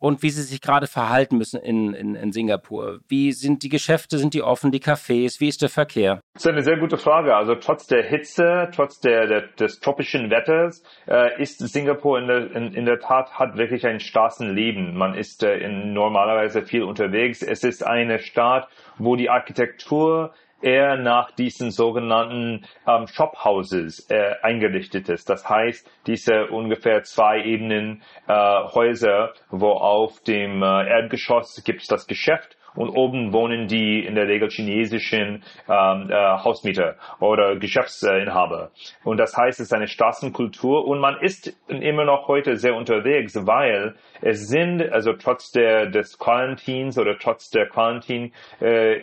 und 0.00 0.22
wie 0.22 0.30
sie 0.30 0.42
sich 0.42 0.60
gerade 0.60 0.86
verhalten 0.86 1.38
müssen 1.38 1.60
in, 1.60 1.92
in, 1.94 2.14
in 2.14 2.32
Singapur. 2.32 3.00
Wie 3.08 3.32
sind 3.32 3.62
die 3.62 3.68
Geschäfte, 3.68 4.18
sind 4.18 4.34
die 4.34 4.42
offen, 4.42 4.70
die 4.70 4.80
Cafés, 4.80 5.40
wie 5.40 5.48
ist 5.48 5.62
der 5.62 5.68
Verkehr? 5.68 6.20
Das 6.34 6.44
ist 6.44 6.50
eine 6.50 6.62
sehr 6.62 6.78
gute 6.78 6.96
Frage. 6.96 7.34
Also 7.34 7.54
trotz 7.56 7.86
der 7.86 8.02
Hitze, 8.02 8.68
trotz 8.74 9.00
der, 9.00 9.26
der 9.26 9.42
des 9.58 9.80
tropischen 9.80 10.30
Wetters 10.30 10.82
äh, 11.06 11.40
ist 11.40 11.58
Singapur 11.58 12.18
in 12.18 12.28
der, 12.28 12.52
in, 12.52 12.74
in 12.74 12.84
der 12.84 13.00
Tat 13.00 13.32
hat 13.38 13.56
wirklich 13.56 13.86
ein 13.86 14.00
Straßenleben. 14.00 14.96
Man 14.96 15.14
ist 15.14 15.42
äh, 15.42 15.58
in 15.58 15.92
normalerweise 15.92 16.62
viel 16.62 16.82
unterwegs. 16.82 17.42
Es 17.42 17.64
ist 17.64 17.84
eine 17.84 18.18
Stadt, 18.20 18.68
wo 18.98 19.16
die 19.16 19.30
Architektur 19.30 20.32
eher 20.62 20.96
nach 20.96 21.30
diesen 21.32 21.70
sogenannten 21.70 22.66
ähm, 22.86 23.06
Shophouses 23.06 24.08
äh, 24.10 24.34
eingerichtet 24.42 25.08
ist. 25.08 25.30
Das 25.30 25.48
heißt, 25.48 25.90
diese 26.06 26.48
ungefähr 26.48 27.02
zwei 27.02 27.42
Ebenen 27.44 28.02
äh, 28.26 28.34
Häuser, 28.34 29.32
wo 29.50 29.70
auf 29.70 30.20
dem 30.22 30.62
äh, 30.62 30.88
Erdgeschoss 30.88 31.62
gibt 31.64 31.82
es 31.82 31.86
das 31.88 32.06
Geschäft 32.06 32.57
und 32.78 32.90
oben 32.90 33.32
wohnen 33.32 33.66
die 33.66 34.04
in 34.06 34.14
der 34.14 34.28
Regel 34.28 34.48
chinesischen 34.50 35.42
ähm, 35.68 36.10
äh, 36.10 36.14
Hausmieter 36.14 36.94
oder 37.18 37.56
Geschäftsinhaber. 37.56 38.70
Und 39.02 39.18
das 39.18 39.36
heißt, 39.36 39.58
es 39.58 39.66
ist 39.66 39.74
eine 39.74 39.88
Straßenkultur 39.88 40.86
und 40.86 41.00
man 41.00 41.20
ist 41.20 41.52
immer 41.66 42.04
noch 42.04 42.28
heute 42.28 42.56
sehr 42.56 42.76
unterwegs, 42.76 43.34
weil 43.46 43.96
es 44.22 44.46
sind, 44.48 44.80
also 44.92 45.12
trotz 45.14 45.50
der, 45.50 45.86
des 45.86 46.18
Quarantins 46.18 46.98
oder 46.98 47.18
trotz 47.18 47.50
der 47.50 47.66
Quarantin, 47.66 48.32
äh, 48.60 49.00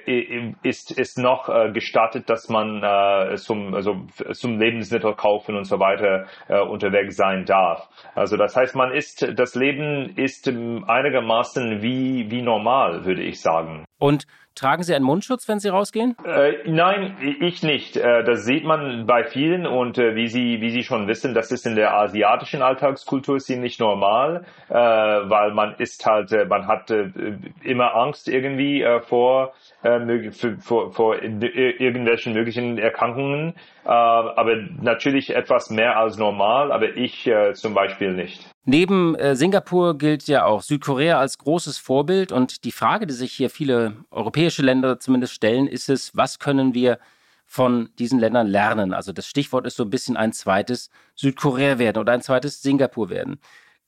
ist, 0.64 0.98
ist 0.98 1.18
noch 1.18 1.50
äh, 1.50 1.72
gestattet, 1.72 2.30
dass 2.30 2.48
man 2.48 2.82
äh, 2.82 3.36
zum, 3.36 3.74
also 3.74 4.06
zum 4.32 4.58
Lebensmittel 4.58 5.16
kaufen 5.16 5.56
und 5.56 5.66
so 5.66 5.80
weiter 5.80 6.28
äh, 6.48 6.62
unterwegs 6.62 7.18
sein 7.18 7.44
darf. 7.46 7.90
Also 8.14 8.38
das 8.38 8.56
heißt, 8.56 8.76
man 8.76 8.94
ist, 8.94 9.28
das 9.36 9.56
Leben 9.56 10.16
ist 10.16 10.48
einigermaßen 10.48 11.82
wie, 11.82 12.32
wie 12.32 12.42
normal, 12.42 13.04
würde 13.06 13.24
ich 13.24 13.42
sagen. 13.42 13.65
Und 13.98 14.28
Tragen 14.56 14.84
Sie 14.84 14.96
einen 14.96 15.04
Mundschutz, 15.04 15.50
wenn 15.50 15.60
Sie 15.60 15.68
rausgehen? 15.68 16.16
Äh, 16.24 16.54
nein, 16.66 17.18
ich 17.42 17.62
nicht. 17.62 17.98
Äh, 17.98 18.24
das 18.24 18.46
sieht 18.46 18.64
man 18.64 19.06
bei 19.06 19.26
vielen 19.26 19.68
und 19.68 19.98
äh, 19.98 20.16
wie 20.16 20.28
Sie 20.28 20.62
wie 20.62 20.70
Sie 20.70 20.84
schon 20.84 21.10
wissen, 21.10 21.34
das 21.34 21.52
ist 21.52 21.66
in 21.66 21.76
der 21.76 21.94
asiatischen 21.94 22.62
Alltagskultur 22.62 23.40
ziemlich 23.40 23.80
normal, 23.80 24.46
äh, 24.70 24.74
weil 24.74 25.54
man 25.54 25.76
ist 25.76 26.06
halt, 26.06 26.32
man 26.50 26.68
hat 26.68 26.92
immer 27.64 27.96
Angst 27.96 28.30
irgendwie 28.30 28.86
vor, 29.08 29.54
vor, 30.60 30.92
vor 30.92 31.22
irgendwelchen 31.22 32.34
möglichen 32.34 32.78
Erkrankungen, 32.78 33.56
aber 33.84 34.56
natürlich 34.82 35.36
etwas 35.36 35.70
mehr 35.70 35.98
als 35.98 36.18
normal, 36.18 36.72
aber 36.72 36.96
ich 36.96 37.30
zum 37.54 37.74
Beispiel 37.74 38.14
nicht. 38.14 38.50
Neben 38.66 39.16
Singapur 39.34 39.98
gilt 39.98 40.28
ja 40.28 40.46
auch 40.46 40.62
Südkorea 40.62 41.20
als 41.20 41.38
großes 41.38 41.78
Vorbild 41.78 42.32
und 42.32 42.64
die 42.64 42.72
Frage, 42.72 43.06
die 43.06 43.14
sich 43.14 43.34
hier 43.34 43.50
viele 43.50 43.98
europäische 44.46 44.62
Länder 44.62 45.00
zumindest 45.00 45.34
stellen, 45.34 45.68
ist 45.68 45.90
es, 45.90 46.16
was 46.16 46.38
können 46.38 46.76
wir 46.76 47.00
von 47.46 47.90
diesen 47.98 48.20
Ländern 48.20 48.46
lernen? 48.46 48.94
Also 48.94 49.12
das 49.12 49.28
Stichwort 49.28 49.66
ist 49.66 49.76
so 49.76 49.84
ein 49.84 49.90
bisschen 49.90 50.18
ein 50.18 50.34
zweites 50.34 50.92
Südkorea 51.16 51.80
werden 51.80 51.98
oder 52.00 52.14
ein 52.14 52.22
zweites 52.22 52.62
Singapur 52.62 53.10
werden. 53.10 53.40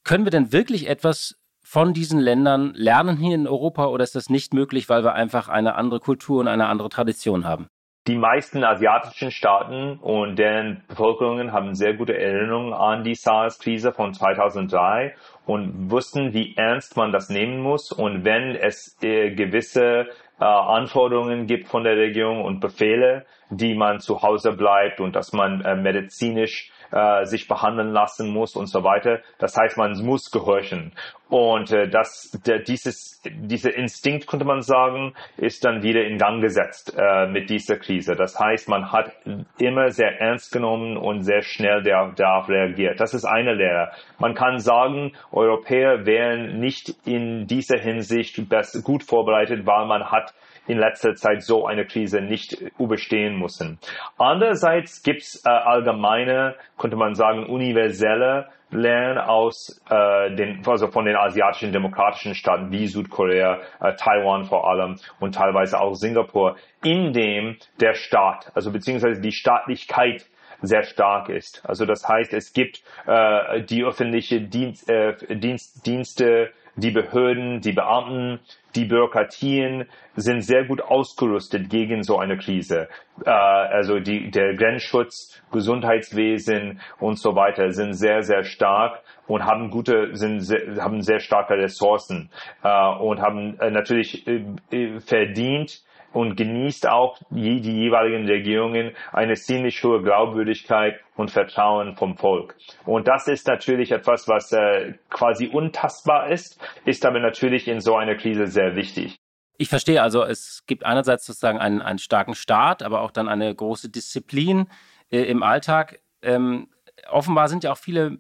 Können 0.04 0.26
wir 0.26 0.32
denn 0.32 0.52
wirklich 0.52 0.90
etwas 0.90 1.40
von 1.62 1.94
diesen 1.94 2.20
Ländern 2.20 2.74
lernen 2.74 3.18
hier 3.18 3.36
in 3.36 3.48
Europa 3.48 3.86
oder 3.86 4.04
ist 4.04 4.16
das 4.16 4.30
nicht 4.32 4.54
möglich, 4.54 4.90
weil 4.90 5.04
wir 5.04 5.14
einfach 5.14 5.48
eine 5.48 5.76
andere 5.76 6.00
Kultur 6.00 6.40
und 6.40 6.48
eine 6.48 6.68
andere 6.68 6.90
Tradition 6.90 7.46
haben? 7.46 7.68
Die 8.08 8.18
meisten 8.18 8.64
asiatischen 8.64 9.32
Staaten 9.32 10.00
und 10.00 10.40
deren 10.40 10.82
Bevölkerungen 10.88 11.52
haben 11.52 11.76
sehr 11.76 11.94
gute 11.94 12.18
Erinnerungen 12.18 12.72
an 12.74 13.04
die 13.04 13.16
SARS-Krise 13.16 13.92
von 13.92 14.14
2003 14.14 15.14
und 15.46 15.92
wussten, 15.92 16.34
wie 16.34 16.56
ernst 16.56 16.96
man 16.96 17.12
das 17.12 17.30
nehmen 17.30 17.60
muss. 17.60 17.92
Und 17.92 18.24
wenn 18.24 18.56
es 18.56 18.96
äh, 19.04 19.32
gewisse 19.32 20.08
Anforderungen 20.46 21.48
gibt 21.48 21.67
von 21.67 21.84
der 21.84 21.98
Regierung 21.98 22.44
und 22.44 22.60
Befehle, 22.60 23.25
die 23.50 23.75
man 23.75 24.00
zu 24.00 24.22
Hause 24.22 24.54
bleibt 24.54 25.00
und 25.00 25.16
dass 25.16 25.34
man 25.34 25.62
äh, 25.62 25.75
medizinisch 25.75 26.72
äh, 26.92 27.25
sich 27.25 27.48
behandeln 27.48 27.92
lassen 27.92 28.30
muss 28.30 28.56
und 28.56 28.68
so 28.68 28.84
weiter. 28.84 29.20
Das 29.39 29.58
heißt, 29.58 29.77
man 29.77 29.94
muss 30.06 30.32
gehorchen. 30.32 30.94
Und 31.30 31.72
äh, 31.72 31.89
das, 31.89 32.32
der, 32.46 32.60
dieses, 32.60 33.22
dieser 33.25 33.75
Instinkt, 33.75 34.27
könnte 34.27 34.46
man 34.46 34.62
sagen, 34.62 35.13
ist 35.36 35.66
dann 35.66 35.84
wieder 35.84 36.06
in 36.06 36.18
Gang 36.18 36.42
gesetzt 36.42 36.96
äh, 36.98 37.27
mit 37.27 37.50
dieser 37.50 37.77
Krise. 37.77 38.16
Das 38.16 38.39
heißt, 38.39 38.70
man 38.70 38.92
hat 38.92 39.12
immer 39.58 39.89
sehr 39.89 40.22
ernst 40.22 40.54
genommen 40.54 40.96
und 40.96 41.24
sehr 41.24 41.42
schnell 41.42 41.84
darauf, 41.84 42.48
reagiert. 42.48 43.00
Das 43.01 43.13
ist 43.13 43.25
eine 43.25 43.54
Lehre. 43.54 43.92
Man 44.20 44.34
kann 44.34 44.60
sagen, 44.60 45.12
Europäer 45.32 46.06
wären 46.06 46.60
nicht 46.60 46.96
in 47.06 47.48
dieser 47.48 47.77
Hinsicht 47.77 48.39
gut 48.84 49.04
vorbereitet, 49.04 49.66
weil 49.66 49.86
man 49.88 50.10
hat 50.10 50.34
in 50.68 50.78
letzter 50.78 51.16
Zeit 51.16 51.44
so 51.44 51.66
eine 51.66 51.86
Krise 51.86 52.22
nicht 52.22 52.62
überstehen 52.78 53.40
müssen. 53.40 53.80
Andererseits 54.18 55.02
gibt 55.04 55.22
es 55.22 55.44
äh, 55.46 55.50
allgemeine, 55.50 56.56
könnte 56.78 56.98
man 56.98 57.16
sagen, 57.16 57.46
universelle 57.46 58.50
lernen 58.70 59.18
aus 59.18 59.82
äh, 59.90 60.36
den, 60.36 60.62
also 60.66 60.88
von 60.88 61.06
den 61.06 61.16
asiatischen 61.16 61.72
demokratischen 61.72 62.36
Staaten 62.36 62.72
wie 62.72 62.88
Südkorea, 62.88 63.60
äh, 63.80 63.96
Taiwan 63.96 64.44
vor 64.44 64.70
allem 64.70 64.98
und 65.20 65.36
teilweise 65.36 65.80
auch 65.80 65.94
Singapur, 65.94 66.58
in 66.84 67.14
dem 67.14 67.58
der 67.80 67.94
Staat, 67.94 68.52
also 68.56 68.72
beziehungsweise 68.72 69.22
die 69.22 69.32
Staatlichkeit 69.32 70.26
sehr 70.62 70.84
stark 70.84 71.30
ist. 71.30 71.64
Also 71.66 71.86
das 71.86 72.08
heißt, 72.08 72.34
es 72.34 72.52
gibt 72.52 72.82
äh, 73.06 73.62
die 73.64 73.84
öffentliche 73.84 74.42
Dienst, 74.42 74.90
äh, 74.90 75.16
Dienst, 75.38 75.86
Dienste, 75.86 76.52
die 76.77 76.91
Behörden, 76.91 77.60
die 77.62 77.74
Beamten, 77.74 78.39
die 78.75 78.86
Bürokratien 78.86 79.86
sind 80.15 80.41
sehr 80.41 80.63
gut 80.65 80.81
ausgerüstet 80.81 81.69
gegen 81.69 82.03
so 82.03 82.17
eine 82.19 82.38
Krise. 82.38 82.88
Äh, 83.25 83.29
also 83.29 84.00
die, 84.00 84.29
der 84.31 84.55
Grenzschutz, 84.55 85.41
Gesundheitswesen 85.51 86.79
und 87.00 87.19
so 87.19 87.36
weiter 87.36 87.72
sind 87.72 87.93
sehr, 87.93 88.24
sehr 88.24 88.43
stark 88.43 89.01
und 89.25 89.43
haben 89.43 89.72
gute, 89.72 90.15
sind 90.15 90.41
sehr, 90.41 90.77
haben 90.77 91.01
sehr 91.01 91.19
starke 91.19 91.55
Ressourcen 91.55 92.29
äh, 92.63 92.89
und 93.00 93.22
haben 93.22 93.60
äh, 93.60 93.72
natürlich 93.72 94.27
äh, 94.27 94.46
äh, 94.72 95.00
verdient, 95.00 95.81
und 96.14 96.36
genießt 96.36 96.88
auch 96.88 97.18
die, 97.30 97.60
jeweiligen 97.60 98.26
Regierungen 98.26 98.96
eine 99.12 99.36
ziemlich 99.36 99.84
hohe 99.84 100.02
Glaubwürdigkeit 100.02 101.00
und 101.16 101.32
Vertrauen 101.32 101.96
vom 101.96 102.18
Volk. 102.18 102.56
Und 102.86 103.08
das 103.08 103.28
ist 103.28 103.48
natürlich 103.48 103.92
etwas, 103.92 104.28
was 104.28 104.52
äh, 104.52 104.94
quasi 105.10 105.48
untastbar 105.48 106.30
ist, 106.30 106.60
ist 106.86 107.06
aber 107.06 107.20
natürlich 107.20 107.68
in 107.68 107.82
so 107.82 107.96
einer 107.96 108.16
Krise 108.16 108.48
sehr 108.48 108.76
wichtig. 108.76 109.18
Ich 109.58 109.70
verstehe 109.70 110.02
also, 110.02 110.24
es 110.24 110.64
gibt 110.68 110.86
einerseits 110.86 111.26
sozusagen 111.26 111.58
einen, 111.58 111.82
einen 111.82 112.00
starken 112.00 112.36
Staat, 112.36 112.84
aber 112.84 113.02
auch 113.02 113.12
dann 113.12 113.28
eine 113.28 113.54
große 113.54 113.90
Disziplin 113.90 114.68
äh, 115.10 115.24
im 115.24 115.42
Alltag. 115.42 116.00
Ähm, 116.22 116.70
offenbar 117.10 117.48
sind 117.48 117.64
ja 117.64 117.72
auch 117.72 117.78
viele 117.78 118.20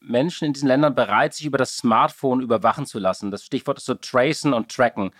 Menschen 0.00 0.44
in 0.44 0.52
diesen 0.52 0.68
Ländern 0.68 0.94
bereit, 0.94 1.34
sich 1.34 1.46
über 1.46 1.58
das 1.58 1.76
Smartphone 1.76 2.40
überwachen 2.40 2.86
zu 2.86 3.00
lassen. 3.00 3.32
Das 3.32 3.44
Stichwort 3.44 3.78
ist 3.78 3.86
so 3.86 3.94
tracen 3.94 4.52
und 4.52 4.70
tracken. 4.70 5.10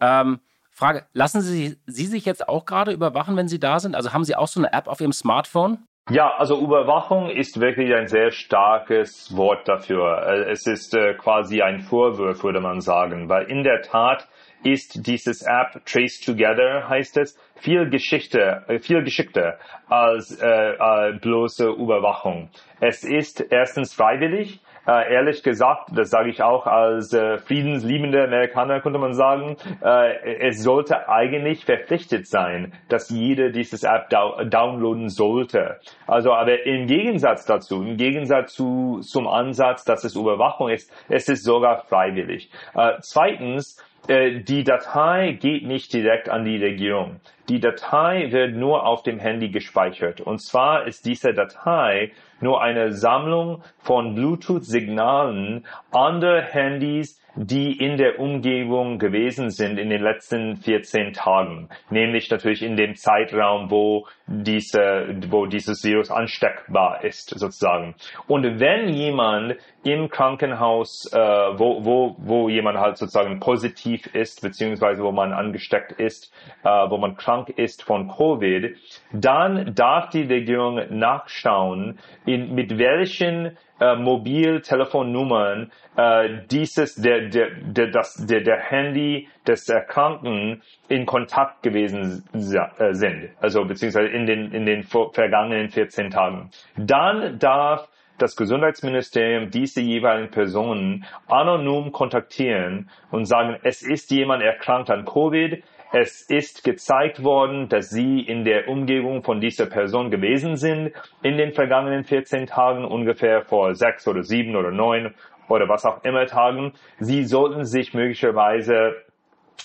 Ähm, 0.00 0.40
Frage, 0.76 1.06
lassen 1.14 1.40
Sie, 1.40 1.78
Sie 1.86 2.04
sich 2.04 2.26
jetzt 2.26 2.50
auch 2.50 2.66
gerade 2.66 2.92
überwachen, 2.92 3.34
wenn 3.34 3.48
Sie 3.48 3.58
da 3.58 3.78
sind? 3.78 3.96
Also 3.96 4.12
haben 4.12 4.24
Sie 4.24 4.36
auch 4.36 4.46
so 4.46 4.60
eine 4.60 4.74
App 4.74 4.88
auf 4.88 5.00
Ihrem 5.00 5.12
Smartphone? 5.12 5.78
Ja, 6.10 6.34
also 6.36 6.60
Überwachung 6.60 7.30
ist 7.30 7.58
wirklich 7.58 7.94
ein 7.94 8.08
sehr 8.08 8.30
starkes 8.30 9.34
Wort 9.34 9.66
dafür. 9.66 10.22
Äh, 10.26 10.50
es 10.50 10.66
ist 10.66 10.94
äh, 10.94 11.14
quasi 11.14 11.62
ein 11.62 11.80
Vorwurf, 11.80 12.44
würde 12.44 12.60
man 12.60 12.80
sagen, 12.80 13.30
weil 13.30 13.46
in 13.46 13.64
der 13.64 13.80
Tat 13.80 14.28
ist 14.64 15.06
dieses 15.06 15.40
App 15.42 15.82
Trace 15.86 16.20
Together, 16.20 16.86
heißt 16.90 17.16
es, 17.16 17.38
viel 17.54 17.88
Geschichte, 17.88 18.62
äh, 18.68 18.78
viel 18.78 19.02
geschickter 19.02 19.58
als 19.88 20.38
äh, 20.38 21.12
bloße 21.22 21.68
Überwachung. 21.70 22.50
Es 22.80 23.02
ist 23.02 23.40
erstens 23.50 23.94
freiwillig, 23.94 24.60
äh, 24.86 25.12
ehrlich 25.12 25.42
gesagt, 25.42 25.90
das 25.94 26.10
sage 26.10 26.30
ich 26.30 26.42
auch 26.42 26.66
als 26.66 27.12
äh, 27.12 27.38
friedensliebender 27.38 28.24
Amerikaner, 28.24 28.80
könnte 28.80 28.98
man 28.98 29.14
sagen, 29.14 29.56
äh, 29.82 30.48
es 30.48 30.62
sollte 30.62 31.08
eigentlich 31.08 31.64
verpflichtet 31.64 32.26
sein, 32.26 32.72
dass 32.88 33.10
jeder 33.10 33.50
dieses 33.50 33.82
App 33.82 34.08
downloaden 34.08 35.08
sollte. 35.08 35.78
Also, 36.06 36.32
aber 36.32 36.64
im 36.66 36.86
Gegensatz 36.86 37.46
dazu, 37.46 37.82
im 37.82 37.96
Gegensatz 37.96 38.54
zu, 38.54 39.00
zum 39.00 39.26
Ansatz, 39.26 39.84
dass 39.84 40.04
es 40.04 40.14
Überwachung 40.14 40.68
ist, 40.68 40.92
es 41.08 41.28
ist 41.28 41.44
sogar 41.44 41.84
freiwillig. 41.84 42.50
Äh, 42.74 42.92
zweitens, 43.00 43.82
äh, 44.08 44.40
die 44.40 44.62
Datei 44.62 45.32
geht 45.32 45.66
nicht 45.66 45.92
direkt 45.92 46.28
an 46.28 46.44
die 46.44 46.62
Regierung. 46.62 47.20
Die 47.48 47.60
Datei 47.60 48.30
wird 48.30 48.54
nur 48.54 48.86
auf 48.86 49.02
dem 49.02 49.18
Handy 49.18 49.50
gespeichert. 49.50 50.20
Und 50.20 50.40
zwar 50.40 50.86
ist 50.86 51.06
diese 51.06 51.32
Datei 51.32 52.12
nur 52.40 52.62
eine 52.62 52.92
Sammlung 52.92 53.62
von 53.78 54.14
Bluetooth-Signalen 54.14 55.66
anderer 55.90 56.42
Handys, 56.42 57.20
die 57.36 57.78
in 57.78 57.98
der 57.98 58.18
Umgebung 58.18 58.98
gewesen 58.98 59.50
sind 59.50 59.78
in 59.78 59.90
den 59.90 60.02
letzten 60.02 60.56
14 60.56 61.12
Tagen. 61.12 61.68
Nämlich 61.90 62.30
natürlich 62.30 62.62
in 62.62 62.76
dem 62.76 62.96
Zeitraum, 62.96 63.70
wo 63.70 64.06
diese, 64.26 65.16
wo 65.28 65.46
dieses 65.46 65.84
Virus 65.84 66.10
ansteckbar 66.10 67.04
ist, 67.04 67.38
sozusagen. 67.38 67.94
Und 68.26 68.58
wenn 68.58 68.88
jemand 68.88 69.56
im 69.84 70.08
Krankenhaus, 70.08 71.10
äh, 71.12 71.18
wo, 71.18 71.84
wo, 71.84 72.16
wo 72.18 72.48
jemand 72.48 72.78
halt 72.78 72.96
sozusagen 72.96 73.38
positiv 73.38 74.06
ist, 74.14 74.42
beziehungsweise 74.42 75.02
wo 75.04 75.12
man 75.12 75.32
angesteckt 75.32 75.92
ist, 75.92 76.32
äh, 76.64 76.68
wo 76.68 76.96
man 76.96 77.16
krank 77.16 77.50
ist 77.50 77.82
von 77.82 78.08
Covid, 78.08 78.76
dann 79.12 79.74
darf 79.74 80.08
die 80.08 80.22
Regierung 80.22 80.80
nachschauen, 80.90 81.98
in, 82.24 82.54
mit 82.54 82.78
welchen 82.78 83.56
äh, 83.80 83.94
Mobiltelefonnummern 83.96 85.70
äh, 85.96 86.28
dieses 86.50 86.94
der 86.94 87.28
der 87.28 87.50
der 87.50 87.88
das 87.88 88.14
der 88.26 88.40
der 88.40 88.58
Handy 88.58 89.28
des 89.46 89.68
Erkrankten 89.68 90.62
in 90.88 91.06
Kontakt 91.06 91.62
gewesen 91.62 92.24
äh, 92.32 92.92
sind, 92.94 93.30
also 93.40 93.64
beziehungsweise 93.64 94.08
in 94.08 94.26
den 94.26 94.52
in 94.52 94.66
den 94.66 94.82
vergangenen 94.82 95.68
14 95.68 96.10
Tagen. 96.10 96.50
Dann 96.76 97.38
darf 97.38 97.88
das 98.18 98.36
Gesundheitsministerium 98.36 99.50
diese 99.50 99.80
jeweiligen 99.80 100.30
Personen 100.30 101.04
anonym 101.26 101.92
kontaktieren 101.92 102.88
und 103.10 103.26
sagen, 103.26 103.58
es 103.62 103.82
ist 103.82 104.10
jemand 104.10 104.42
erkrankt 104.42 104.90
an 104.90 105.04
Covid, 105.04 105.62
es 105.92 106.22
ist 106.22 106.64
gezeigt 106.64 107.22
worden, 107.22 107.68
dass 107.68 107.90
Sie 107.90 108.20
in 108.20 108.44
der 108.44 108.68
Umgebung 108.68 109.22
von 109.22 109.40
dieser 109.40 109.66
Person 109.66 110.10
gewesen 110.10 110.56
sind 110.56 110.92
in 111.22 111.36
den 111.36 111.52
vergangenen 111.52 112.04
14 112.04 112.46
Tagen, 112.46 112.84
ungefähr 112.84 113.42
vor 113.42 113.74
sechs 113.74 114.06
oder 114.08 114.22
sieben 114.22 114.56
oder 114.56 114.70
neun 114.70 115.14
oder 115.48 115.68
was 115.68 115.84
auch 115.84 116.02
immer 116.04 116.26
Tagen. 116.26 116.72
Sie 116.98 117.24
sollten 117.24 117.64
sich 117.64 117.94
möglicherweise 117.94 118.96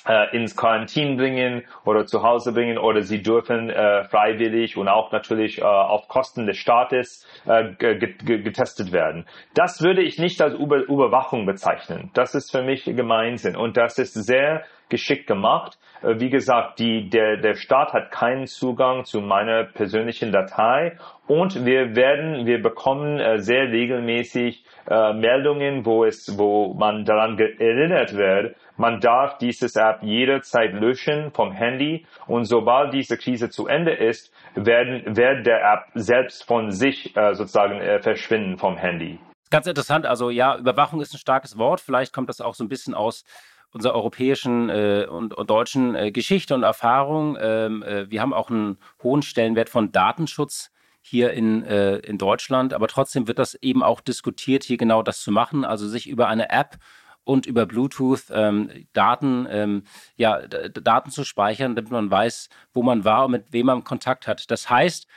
äh, 0.07 0.35
ins 0.35 0.55
Quarantin 0.55 1.17
bringen 1.17 1.63
oder 1.85 2.05
zu 2.05 2.23
Hause 2.23 2.53
bringen 2.53 2.77
oder 2.77 3.01
sie 3.01 3.21
dürfen 3.21 3.69
äh, 3.69 4.05
freiwillig 4.05 4.77
und 4.77 4.87
auch 4.87 5.11
natürlich 5.11 5.59
äh, 5.59 5.63
auf 5.63 6.07
Kosten 6.07 6.45
des 6.45 6.57
Staates 6.57 7.27
äh, 7.45 7.73
getestet 7.75 8.91
werden. 8.91 9.25
Das 9.53 9.81
würde 9.81 10.01
ich 10.01 10.17
nicht 10.17 10.41
als 10.41 10.53
Über 10.53 10.77
Überwachung 10.77 11.45
bezeichnen. 11.45 12.09
Das 12.13 12.35
ist 12.35 12.51
für 12.51 12.63
mich 12.63 12.85
Gemeinsinn 12.85 13.55
und 13.55 13.77
das 13.77 13.97
ist 13.97 14.13
sehr 14.13 14.63
geschickt 14.89 15.27
gemacht. 15.27 15.77
Äh, 16.01 16.19
wie 16.19 16.29
gesagt, 16.29 16.79
die, 16.79 17.09
der, 17.09 17.37
der 17.37 17.55
Staat 17.55 17.93
hat 17.93 18.11
keinen 18.11 18.47
Zugang 18.47 19.05
zu 19.05 19.21
meiner 19.21 19.65
persönlichen 19.65 20.31
Datei 20.31 20.97
und 21.27 21.65
wir 21.65 21.95
werden, 21.95 22.45
wir 22.45 22.61
bekommen 22.61 23.19
äh, 23.19 23.39
sehr 23.39 23.71
regelmäßig 23.71 24.65
äh, 24.89 25.13
Meldungen, 25.13 25.85
wo 25.85 26.05
es, 26.05 26.37
wo 26.37 26.73
man 26.73 27.05
daran 27.05 27.37
erinnert 27.37 28.15
wird, 28.15 28.55
man 28.77 28.99
darf 28.99 29.37
dieses 29.37 29.75
App 29.75 30.01
jederzeit 30.01 30.73
löschen 30.73 31.31
vom 31.31 31.51
Handy 31.51 32.05
und 32.27 32.45
sobald 32.45 32.93
diese 32.93 33.17
Krise 33.17 33.49
zu 33.49 33.67
Ende 33.67 33.93
ist, 33.93 34.33
werden, 34.55 35.15
wird 35.15 35.45
der 35.45 35.61
App 35.61 35.85
selbst 35.93 36.47
von 36.47 36.71
sich 36.71 37.15
äh, 37.15 37.33
sozusagen 37.35 37.79
äh, 37.79 37.99
verschwinden 38.01 38.57
vom 38.57 38.77
Handy. 38.77 39.19
Ganz 39.51 39.67
interessant. 39.67 40.05
Also 40.05 40.29
ja, 40.29 40.57
Überwachung 40.57 41.01
ist 41.01 41.13
ein 41.13 41.17
starkes 41.17 41.57
Wort. 41.57 41.81
Vielleicht 41.81 42.13
kommt 42.13 42.29
das 42.29 42.39
auch 42.39 42.55
so 42.55 42.63
ein 42.63 42.69
bisschen 42.69 42.93
aus 42.93 43.25
unserer 43.71 43.95
europäischen 43.95 44.69
äh, 44.69 45.07
und, 45.09 45.33
und, 45.33 45.49
deutschen 45.49 45.95
äh, 45.95 46.11
Geschichte 46.11 46.55
und 46.55 46.63
Erfahrung. 46.63 47.37
Ähm, 47.39 47.83
äh, 47.83 48.09
wir 48.09 48.21
haben 48.21 48.33
auch 48.33 48.49
einen 48.49 48.77
hohen 49.01 49.21
Stellenwert 49.21 49.69
von 49.69 49.91
Datenschutz 49.91 50.71
hier 51.01 51.31
in, 51.31 51.63
äh, 51.63 51.97
in 51.97 52.17
Deutschland, 52.17 52.73
aber 52.73 52.87
trotzdem 52.87 53.27
wird 53.27 53.39
das 53.39 53.55
eben 53.55 53.81
auch 53.81 54.01
diskutiert, 54.01 54.63
hier 54.63 54.77
genau 54.77 55.01
das 55.01 55.21
zu 55.21 55.31
machen, 55.31 55.65
also 55.65 55.87
sich 55.87 56.07
über 56.07 56.27
eine 56.27 56.49
App 56.49 56.77
und 57.23 57.45
über 57.45 57.65
Bluetooth 57.65 58.25
ähm, 58.31 58.87
Daten, 58.93 59.47
ähm, 59.49 59.83
ja, 60.15 60.41
Daten 60.47 61.11
zu 61.11 61.23
speichern, 61.23 61.75
damit 61.75 61.91
man 61.91 62.09
weiß, 62.11 62.49
wo 62.73 62.83
man 62.83 63.03
war 63.03 63.25
und 63.25 63.31
mit 63.31 63.45
wem 63.51 63.67
man 63.67 63.83
Kontakt 63.83 64.27
hat. 64.27 64.49
Das 64.51 64.69
heißt, 64.69 65.07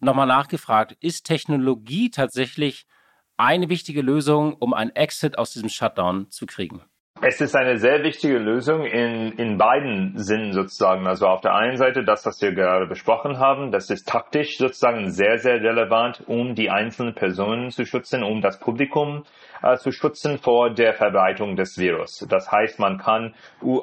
nochmal 0.00 0.26
nachgefragt, 0.26 0.96
ist 1.00 1.24
Technologie 1.24 2.10
tatsächlich 2.10 2.86
eine 3.36 3.68
wichtige 3.68 4.02
Lösung, 4.02 4.54
um 4.54 4.74
ein 4.74 4.90
Exit 4.94 5.38
aus 5.38 5.52
diesem 5.52 5.68
Shutdown 5.68 6.30
zu 6.30 6.46
kriegen? 6.46 6.82
Es 7.24 7.40
ist 7.40 7.54
eine 7.54 7.78
sehr 7.78 8.02
wichtige 8.02 8.36
Lösung 8.36 8.84
in, 8.84 9.30
in 9.38 9.56
beiden 9.56 10.18
Sinnen 10.18 10.52
sozusagen. 10.52 11.06
Also 11.06 11.28
auf 11.28 11.40
der 11.40 11.54
einen 11.54 11.76
Seite 11.76 12.02
das, 12.02 12.26
was 12.26 12.42
wir 12.42 12.52
gerade 12.52 12.88
besprochen 12.88 13.38
haben, 13.38 13.70
das 13.70 13.90
ist 13.90 14.08
taktisch 14.08 14.58
sozusagen 14.58 15.08
sehr, 15.08 15.38
sehr 15.38 15.62
relevant, 15.62 16.24
um 16.26 16.56
die 16.56 16.68
einzelnen 16.68 17.14
Personen 17.14 17.70
zu 17.70 17.86
schützen, 17.86 18.24
um 18.24 18.40
das 18.40 18.58
Publikum 18.58 19.22
äh, 19.62 19.76
zu 19.76 19.92
schützen 19.92 20.38
vor 20.38 20.74
der 20.74 20.94
Verbreitung 20.94 21.54
des 21.54 21.78
Virus. 21.78 22.26
Das 22.28 22.50
heißt, 22.50 22.80
man 22.80 22.98
kann, 22.98 23.34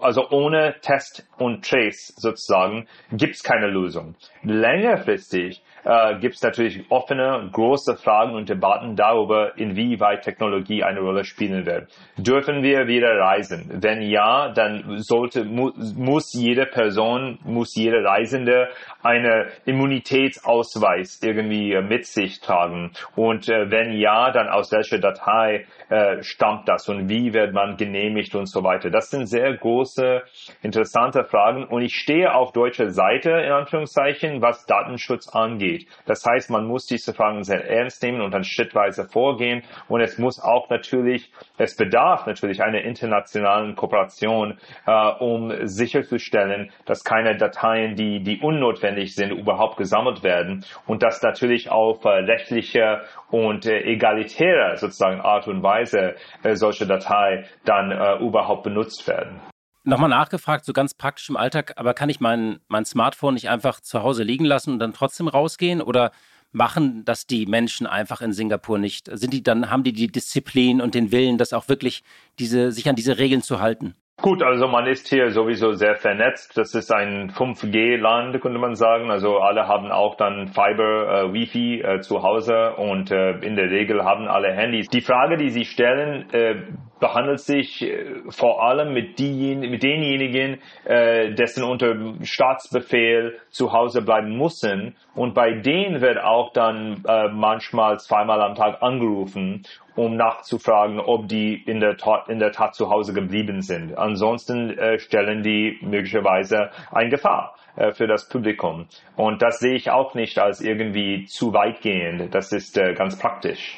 also 0.01 0.29
ohne 0.31 0.75
Test 0.81 1.25
und 1.37 1.63
Trace 1.63 2.13
sozusagen, 2.17 2.87
gibt 3.13 3.35
es 3.35 3.43
keine 3.43 3.67
Lösung. 3.67 4.15
Längerfristig 4.43 5.63
äh, 5.83 6.19
gibt 6.19 6.35
es 6.35 6.41
natürlich 6.41 6.85
offene, 6.89 7.49
große 7.51 7.95
Fragen 7.95 8.33
und 8.35 8.49
Debatten 8.49 8.95
darüber, 8.95 9.57
inwieweit 9.57 10.23
Technologie 10.23 10.83
eine 10.83 10.99
Rolle 10.99 11.23
spielen 11.23 11.65
wird. 11.65 11.87
Dürfen 12.17 12.63
wir 12.63 12.87
wieder 12.87 13.17
reisen? 13.17 13.69
Wenn 13.81 14.01
ja, 14.01 14.49
dann 14.49 14.99
sollte, 14.99 15.45
mu 15.45 15.71
muss 15.95 16.33
jede 16.33 16.65
Person, 16.65 17.39
muss 17.43 17.75
jede 17.75 18.03
Reisende 18.03 18.69
eine 19.03 19.47
Immunitätsausweis 19.65 21.21
irgendwie 21.23 21.79
mit 21.81 22.05
sich 22.05 22.39
tragen. 22.41 22.91
Und 23.15 23.49
äh, 23.49 23.71
wenn 23.71 23.93
ja, 23.93 24.31
dann 24.31 24.47
aus 24.49 24.71
welcher 24.71 24.99
Datei 24.99 25.65
äh, 25.89 26.21
stammt 26.23 26.67
das 26.67 26.87
und 26.89 27.09
wie 27.09 27.33
wird 27.33 27.53
man 27.53 27.77
genehmigt 27.77 28.35
und 28.35 28.47
so 28.47 28.63
weiter. 28.63 28.89
Das 28.89 29.09
sind 29.09 29.27
sehr 29.27 29.55
große, 29.55 30.23
interessante 30.61 31.23
Fragen 31.23 31.65
und 31.65 31.81
ich 31.81 31.95
stehe 31.95 32.33
auf 32.33 32.51
deutscher 32.51 32.89
Seite 32.89 33.31
in 33.31 33.51
Anführungszeichen, 33.51 34.41
was 34.41 34.65
Datenschutz 34.65 35.29
angeht. 35.29 35.68
Das 36.05 36.25
heißt, 36.25 36.49
man 36.49 36.65
muss 36.65 36.85
diese 36.85 37.13
Fragen 37.13 37.43
sehr 37.43 37.67
ernst 37.69 38.01
nehmen 38.03 38.21
und 38.21 38.31
dann 38.31 38.43
schrittweise 38.43 39.05
vorgehen. 39.05 39.63
Und 39.87 40.01
es 40.01 40.17
muss 40.17 40.39
auch 40.39 40.69
natürlich, 40.69 41.31
es 41.57 41.75
bedarf 41.75 42.25
natürlich 42.25 42.61
einer 42.61 42.81
internationalen 42.81 43.75
Kooperation, 43.75 44.57
äh, 44.85 45.09
um 45.19 45.53
sicherzustellen, 45.67 46.71
dass 46.85 47.03
keine 47.03 47.37
Dateien, 47.37 47.95
die, 47.95 48.21
die 48.21 48.39
unnotwendig 48.39 49.15
sind, 49.15 49.31
überhaupt 49.31 49.77
gesammelt 49.77 50.23
werden. 50.23 50.65
Und 50.87 51.03
dass 51.03 51.21
natürlich 51.21 51.69
auf 51.69 52.03
äh, 52.05 52.09
rechtliche 52.09 53.01
und 53.29 53.65
äh, 53.65 53.81
egalitäre 53.81 54.77
sozusagen 54.77 55.21
Art 55.21 55.47
und 55.47 55.63
Weise 55.63 56.15
äh, 56.43 56.55
solche 56.55 56.85
Datei 56.87 57.45
dann 57.65 57.91
äh, 57.91 58.17
überhaupt 58.17 58.63
benutzt 58.63 59.07
werden. 59.07 59.39
Nochmal 59.89 60.09
nachgefragt, 60.09 60.65
so 60.65 60.71
ganz 60.71 60.93
praktisch 60.93 61.29
im 61.29 61.35
Alltag, 61.35 61.73
aber 61.77 61.95
kann 61.95 62.09
ich 62.09 62.19
mein, 62.19 62.59
mein 62.67 62.85
Smartphone 62.85 63.33
nicht 63.33 63.49
einfach 63.49 63.81
zu 63.81 64.03
Hause 64.03 64.21
liegen 64.21 64.45
lassen 64.45 64.73
und 64.73 64.79
dann 64.79 64.93
trotzdem 64.93 65.27
rausgehen? 65.27 65.81
Oder 65.81 66.11
machen 66.51 67.05
das 67.05 67.25
die 67.25 67.47
Menschen 67.47 67.87
einfach 67.87 68.21
in 68.21 68.31
Singapur 68.31 68.77
nicht? 68.77 69.09
Sind 69.11 69.33
die 69.33 69.41
dann, 69.41 69.71
haben 69.71 69.83
die 69.83 69.93
die 69.93 70.07
Disziplin 70.07 70.79
und 70.79 70.93
den 70.93 71.11
Willen, 71.11 71.39
das 71.39 71.53
auch 71.53 71.69
wirklich 71.69 72.03
diese, 72.37 72.71
sich 72.71 72.87
an 72.87 72.95
diese 72.95 73.17
Regeln 73.17 73.41
zu 73.41 73.61
halten? 73.61 73.95
Gut, 74.21 74.43
also 74.43 74.67
man 74.67 74.85
ist 74.85 75.07
hier 75.07 75.31
sowieso 75.31 75.71
sehr 75.71 75.95
vernetzt. 75.95 76.57
Das 76.57 76.75
ist 76.75 76.91
ein 76.91 77.31
5G-Land, 77.31 78.41
könnte 78.41 78.59
man 78.59 78.75
sagen. 78.75 79.11
Also 79.11 79.37
alle 79.37 79.65
haben 79.69 79.91
auch 79.91 80.15
dann 80.15 80.47
Fiber, 80.47 81.23
äh, 81.23 81.33
Wi-Fi 81.33 81.81
äh, 81.81 81.99
zu 82.01 82.21
Hause 82.21 82.75
und 82.75 83.11
äh, 83.11 83.37
in 83.39 83.55
der 83.55 83.71
Regel 83.71 84.03
haben 84.03 84.27
alle 84.27 84.51
Handys. 84.51 84.89
Die 84.89 84.99
Frage, 84.99 85.37
die 85.37 85.51
Sie 85.51 85.63
stellen, 85.63 86.29
äh, 86.33 86.55
behandelt 86.99 87.39
sich 87.39 87.81
äh, 87.81 88.23
vor 88.29 88.61
allem 88.61 88.93
mit, 88.93 89.19
mit 89.19 89.83
denjenigen, 89.83 90.57
äh, 90.83 91.33
dessen 91.33 91.63
unter 91.63 91.95
Staatsbefehl 92.21 93.39
zu 93.49 93.71
Hause 93.71 94.01
bleiben 94.01 94.37
müssen. 94.37 94.97
Und 95.15 95.33
bei 95.33 95.53
denen 95.53 96.01
wird 96.01 96.19
auch 96.19 96.51
dann 96.51 97.05
äh, 97.07 97.29
manchmal 97.29 97.99
zweimal 97.99 98.41
am 98.41 98.55
Tag 98.55 98.81
angerufen, 98.81 99.63
um 99.99 100.15
nachzufragen, 100.15 100.99
ob 100.99 101.27
die 101.27 101.55
in 101.55 101.81
der 101.81 101.97
Tat, 101.97 102.29
in 102.29 102.39
der 102.39 102.53
Tat 102.53 102.73
zu 102.73 102.89
Hause 102.89 103.13
geblieben 103.13 103.61
sind. 103.61 103.97
Ansonsten 103.97 104.77
äh, 104.77 104.97
stellen 104.97 105.43
die 105.43 105.77
möglicherweise 105.81 106.69
eine 106.91 107.09
Gefahr 107.09 107.55
äh, 107.75 107.91
für 107.91 108.07
das 108.07 108.29
Publikum. 108.29 108.87
Und 109.17 109.41
das 109.41 109.59
sehe 109.59 109.75
ich 109.75 109.91
auch 109.91 110.15
nicht 110.15 110.39
als 110.39 110.61
irgendwie 110.61 111.25
zu 111.25 111.51
weitgehend. 111.51 112.33
Das 112.33 112.53
ist 112.53 112.77
äh, 112.77 112.93
ganz 112.93 113.19
praktisch. 113.19 113.77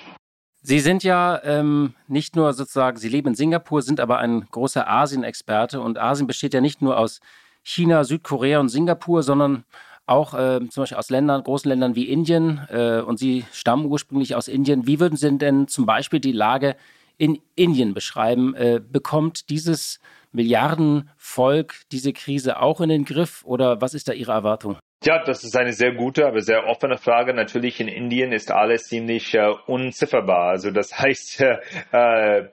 Sie 0.62 0.80
sind 0.80 1.04
ja 1.04 1.42
ähm, 1.44 1.96
nicht 2.08 2.36
nur 2.36 2.54
sozusagen, 2.54 2.98
Sie 2.98 3.10
leben 3.10 3.30
in 3.30 3.36
Singapur, 3.36 3.82
sind 3.82 4.00
aber 4.00 4.20
ein 4.20 4.46
großer 4.52 4.88
Asien-Experte 4.88 5.82
und 5.82 5.98
Asien 5.98 6.28
besteht 6.28 6.54
ja 6.54 6.62
nicht 6.62 6.84
nur 6.84 7.00
aus 7.00 7.20
China, 7.64 8.04
Südkorea 8.04 8.60
und 8.60 8.70
Singapur, 8.70 9.24
sondern 9.24 9.64
auch 10.12 10.34
äh, 10.34 10.60
zum 10.70 10.84
Beispiel 10.84 10.98
aus 10.98 11.10
Ländern, 11.10 11.44
großen 11.44 11.70
Ländern 11.70 11.96
wie 11.96 12.10
Indien 12.10 12.62
äh, 12.70 13.02
und 13.02 13.18
Sie 13.18 13.46
stammen 13.52 13.86
ursprünglich 13.86 14.36
aus 14.36 14.48
Indien. 14.48 14.86
Wie 14.86 15.00
würden 15.00 15.16
Sie 15.16 15.38
denn 15.38 15.68
zum 15.68 15.86
Beispiel 15.86 16.20
die 16.20 16.32
Lage 16.32 16.76
in 17.18 17.40
Indien 17.56 17.94
beschreiben? 17.94 18.54
Äh, 18.56 18.82
bekommt 18.82 19.50
dieses 19.50 20.00
Milliardenvolk 20.32 21.76
diese 21.92 22.14
Krise 22.14 22.62
auch 22.62 22.82
in 22.82 22.90
den 22.90 23.06
Griff 23.06 23.44
oder 23.46 23.82
was 23.82 23.94
ist 23.94 24.08
da 24.08 24.14
Ihre 24.14 24.32
Erwartung? 24.32 24.78
Ja, 25.04 25.24
das 25.24 25.44
ist 25.44 25.58
eine 25.58 25.74
sehr 25.74 25.94
gute, 25.94 26.28
aber 26.28 26.42
sehr 26.42 26.68
offene 26.68 26.98
Frage. 26.98 27.34
Natürlich 27.34 27.80
in 27.80 27.88
Indien 27.88 28.32
ist 28.32 28.52
alles 28.52 28.84
ziemlich 28.84 29.34
äh, 29.34 29.52
unzifferbar. 29.66 30.50
Also 30.50 30.70
das 30.70 30.94
heißt, 31.00 31.42
äh, 31.42 31.58
ähm, 31.92 32.50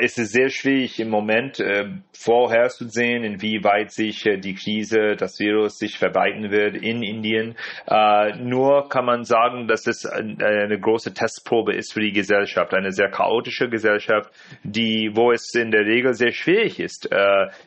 es 0.00 0.18
ist 0.18 0.32
sehr 0.32 0.48
schwierig 0.50 1.00
im 1.00 1.08
Moment 1.08 1.58
äh, 1.60 1.86
vorherzusehen, 2.12 3.24
inwieweit 3.24 3.90
sich 3.90 4.24
äh, 4.26 4.36
die 4.36 4.54
Krise, 4.54 5.16
das 5.16 5.40
Virus 5.40 5.78
sich 5.78 5.98
verbreiten 5.98 6.50
wird 6.50 6.76
in 6.76 7.02
Indien. 7.02 7.56
Äh, 7.86 8.36
nur 8.36 8.88
kann 8.88 9.04
man 9.06 9.24
sagen, 9.24 9.66
dass 9.66 9.86
es 9.86 10.06
eine 10.06 10.78
große 10.78 11.14
Testprobe 11.14 11.74
ist 11.74 11.92
für 11.92 12.00
die 12.00 12.12
Gesellschaft, 12.12 12.74
eine 12.74 12.92
sehr 12.92 13.10
chaotische 13.10 13.68
Gesellschaft, 13.68 14.30
die, 14.62 15.10
wo 15.14 15.32
es 15.32 15.54
in 15.54 15.70
der 15.70 15.84
Regel 15.84 16.14
sehr 16.14 16.32
schwierig 16.32 16.78
ist, 16.78 17.08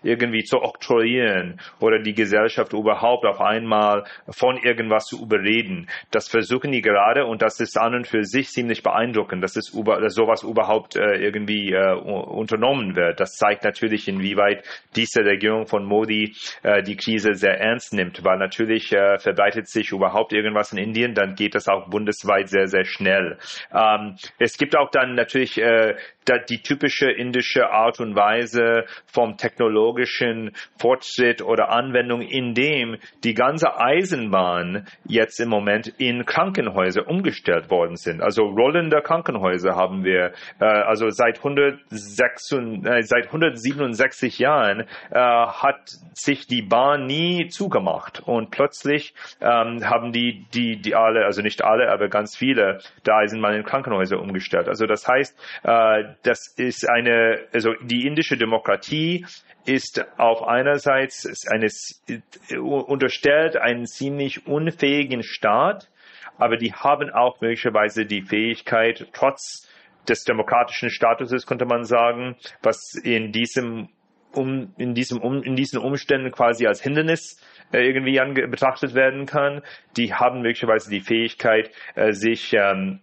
irgendwie 0.03 0.43
zu 0.43 0.61
oktroyieren 0.61 1.59
oder 1.79 1.99
die 1.99 2.13
Gesellschaft 2.13 2.73
überhaupt 2.73 3.25
auf 3.25 3.41
einmal 3.41 4.05
von 4.29 4.57
irgendwas 4.57 5.05
zu 5.05 5.21
überreden. 5.21 5.87
Das 6.11 6.27
versuchen 6.27 6.71
die 6.71 6.81
gerade 6.81 7.25
und 7.25 7.41
das 7.41 7.59
ist 7.59 7.77
an 7.77 7.95
und 7.95 8.07
für 8.07 8.23
sich 8.23 8.49
ziemlich 8.49 8.83
beeindruckend, 8.83 9.43
dass 9.43 9.55
es 9.55 9.71
dass 9.71 10.13
sowas 10.13 10.43
überhaupt 10.43 10.95
äh, 10.95 11.25
irgendwie 11.63 11.73
äh, 11.73 11.93
unternommen 11.93 12.95
wird. 12.95 13.19
Das 13.19 13.35
zeigt 13.35 13.63
natürlich, 13.63 14.07
inwieweit 14.07 14.63
diese 14.95 15.23
Regierung 15.23 15.67
von 15.67 15.85
Modi 15.85 16.35
äh, 16.63 16.83
die 16.83 16.95
Krise 16.95 17.35
sehr 17.35 17.59
ernst 17.59 17.93
nimmt, 17.93 18.23
weil 18.23 18.37
natürlich 18.37 18.91
äh, 18.91 19.19
verbreitet 19.19 19.67
sich 19.67 19.91
überhaupt 19.91 20.33
irgendwas 20.33 20.71
in 20.71 20.77
Indien, 20.77 21.13
dann 21.13 21.35
geht 21.35 21.55
das 21.55 21.67
auch 21.67 21.89
bundesweit 21.89 22.49
sehr, 22.49 22.67
sehr 22.67 22.85
schnell. 22.85 23.37
Ähm, 23.73 24.15
es 24.39 24.57
gibt 24.57 24.77
auch 24.77 24.89
dann 24.91 25.15
natürlich 25.15 25.59
äh, 25.59 25.95
die 26.49 26.61
typische 26.61 27.09
indische 27.11 27.69
Art 27.69 27.99
und 27.99 28.15
Weise 28.15 28.85
vom 29.05 29.37
technologischen 29.37 30.51
Fortschritt 30.77 31.41
oder 31.41 31.69
Anwendung, 31.69 32.21
in 32.21 32.53
dem 32.53 32.97
die 33.23 33.33
ganze 33.33 33.79
Eisenbahn 33.79 34.87
jetzt 35.05 35.39
im 35.39 35.49
Moment 35.49 35.87
in 35.97 36.25
Krankenhäuser 36.25 37.07
umgestellt 37.07 37.69
worden 37.69 37.95
sind. 37.95 38.21
Also 38.21 38.43
rollende 38.43 39.01
Krankenhäuser 39.01 39.75
haben 39.75 40.03
wir, 40.03 40.33
äh, 40.59 40.65
also 40.65 41.09
seit, 41.09 41.37
106, 41.37 42.51
äh, 42.51 43.01
seit 43.03 43.27
167 43.27 44.39
Jahren 44.39 44.81
äh, 45.11 45.15
hat 45.15 45.89
sich 46.13 46.47
die 46.47 46.61
Bahn 46.61 47.05
nie 47.05 47.47
zugemacht 47.47 48.21
und 48.25 48.51
plötzlich 48.51 49.13
ähm, 49.41 49.87
haben 49.89 50.11
die, 50.11 50.45
die, 50.53 50.81
die 50.81 50.95
alle, 50.95 51.25
also 51.25 51.41
nicht 51.41 51.63
alle, 51.63 51.91
aber 51.91 52.07
ganz 52.09 52.35
viele 52.35 52.79
der 53.05 53.15
Eisenbahn 53.15 53.55
in 53.55 53.63
Krankenhäuser 53.63 54.19
umgestellt. 54.19 54.67
Also 54.67 54.85
das 54.85 55.07
heißt, 55.07 55.37
äh, 55.63 56.12
das 56.23 56.53
ist 56.57 56.87
eine, 56.89 57.47
also 57.53 57.73
die 57.81 58.05
indische 58.05 58.37
Demokratie 58.37 59.25
ist 59.65 60.05
auf 60.17 60.43
einerseits 60.43 61.47
eines 61.47 62.03
unterstellt 62.59 63.55
einen 63.55 63.85
ziemlich 63.85 64.45
unfähigen 64.45 65.23
Staat, 65.23 65.89
aber 66.37 66.57
die 66.57 66.73
haben 66.73 67.09
auch 67.09 67.39
möglicherweise 67.41 68.05
die 68.05 68.21
Fähigkeit, 68.21 69.07
trotz 69.13 69.69
des 70.07 70.23
demokratischen 70.23 70.89
Statuses, 70.89 71.45
könnte 71.45 71.65
man 71.65 71.85
sagen, 71.85 72.35
was 72.61 72.95
in 72.95 73.31
diesem 73.31 73.89
um 74.33 74.73
in 74.77 74.95
diesem 74.95 75.21
um 75.21 75.43
in 75.43 75.55
diesen 75.55 75.79
Umständen 75.79 76.31
quasi 76.31 76.65
als 76.65 76.81
Hindernis 76.81 77.39
äh, 77.71 77.85
irgendwie 77.87 78.19
betrachtet 78.47 78.95
werden 78.95 79.25
kann. 79.25 79.61
Die 79.95 80.13
haben 80.13 80.41
möglicherweise 80.41 80.89
die 80.89 81.01
Fähigkeit, 81.01 81.71
äh, 81.95 82.11
sich 82.11 82.53
ähm, 82.53 82.99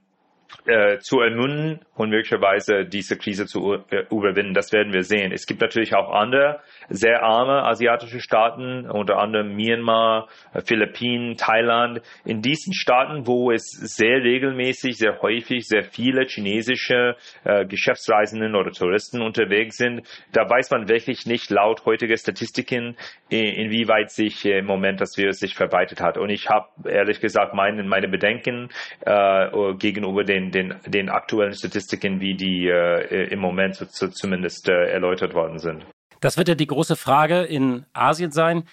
äh, 0.66 0.98
zu 0.98 1.20
ermunden 1.20 1.80
und 1.94 2.10
möglicherweise 2.10 2.84
diese 2.84 3.16
Krise 3.16 3.46
zu 3.46 3.74
äh, 3.90 4.04
überwinden. 4.10 4.54
Das 4.54 4.72
werden 4.72 4.92
wir 4.92 5.02
sehen. 5.02 5.32
Es 5.32 5.46
gibt 5.46 5.60
natürlich 5.60 5.94
auch 5.94 6.10
andere 6.10 6.60
sehr 6.88 7.22
arme 7.22 7.64
asiatische 7.64 8.20
Staaten, 8.20 8.88
unter 8.88 9.18
anderem 9.18 9.54
Myanmar, 9.54 10.28
äh, 10.52 10.60
Philippinen, 10.62 11.36
Thailand. 11.36 12.00
In 12.24 12.42
diesen 12.42 12.72
Staaten, 12.72 13.26
wo 13.26 13.50
es 13.50 13.70
sehr 13.70 14.22
regelmäßig, 14.22 14.96
sehr 14.96 15.20
häufig, 15.22 15.66
sehr 15.66 15.82
viele 15.84 16.26
chinesische 16.26 17.16
äh, 17.44 17.66
Geschäftsreisenden 17.66 18.54
oder 18.54 18.70
Touristen 18.72 19.22
unterwegs 19.22 19.76
sind, 19.76 20.02
da 20.32 20.48
weiß 20.48 20.70
man 20.70 20.88
wirklich 20.88 21.26
nicht 21.26 21.50
laut 21.50 21.84
heutiger 21.84 22.16
Statistiken, 22.16 22.96
inwieweit 23.28 24.10
sich 24.10 24.44
im 24.44 24.66
Moment 24.66 25.00
das 25.00 25.16
Virus 25.16 25.38
sich 25.38 25.54
verbreitet 25.54 26.00
hat. 26.00 26.18
Und 26.18 26.30
ich 26.30 26.48
habe 26.48 26.68
ehrlich 26.88 27.20
gesagt 27.20 27.54
meine, 27.54 27.82
meine 27.84 28.08
Bedenken 28.08 28.68
äh, 29.04 29.74
gegenüber 29.74 30.24
den, 30.24 30.39
den, 30.50 30.74
den 30.86 31.08
aktuellen 31.10 31.54
Statistiken, 31.54 32.20
wie 32.20 32.34
die 32.34 32.68
äh, 32.68 33.30
im 33.32 33.40
Moment 33.40 33.76
so, 33.76 33.84
so 33.88 34.08
zumindest 34.08 34.68
äh, 34.68 34.90
erläutert 34.90 35.34
worden 35.34 35.58
sind. 35.58 35.84
Das 36.20 36.36
wird 36.36 36.48
ja 36.48 36.54
die 36.54 36.66
große 36.66 36.96
Frage 36.96 37.42
in 37.42 37.86
Asien 37.92 38.30
sein. 38.30 38.64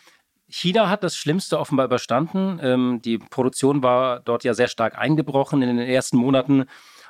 China 0.49 0.89
hat 0.89 1.03
das 1.03 1.15
Schlimmste 1.15 1.59
offenbar 1.59 1.85
überstanden. 1.85 2.59
Ähm, 2.63 3.01
die 3.03 3.17
Produktion 3.17 3.83
war 3.83 4.21
dort 4.21 4.43
ja 4.43 4.53
sehr 4.53 4.67
stark 4.67 4.97
eingebrochen 4.97 5.61
in 5.61 5.77
den 5.77 5.87
ersten 5.87 6.17
Monaten. 6.17 6.65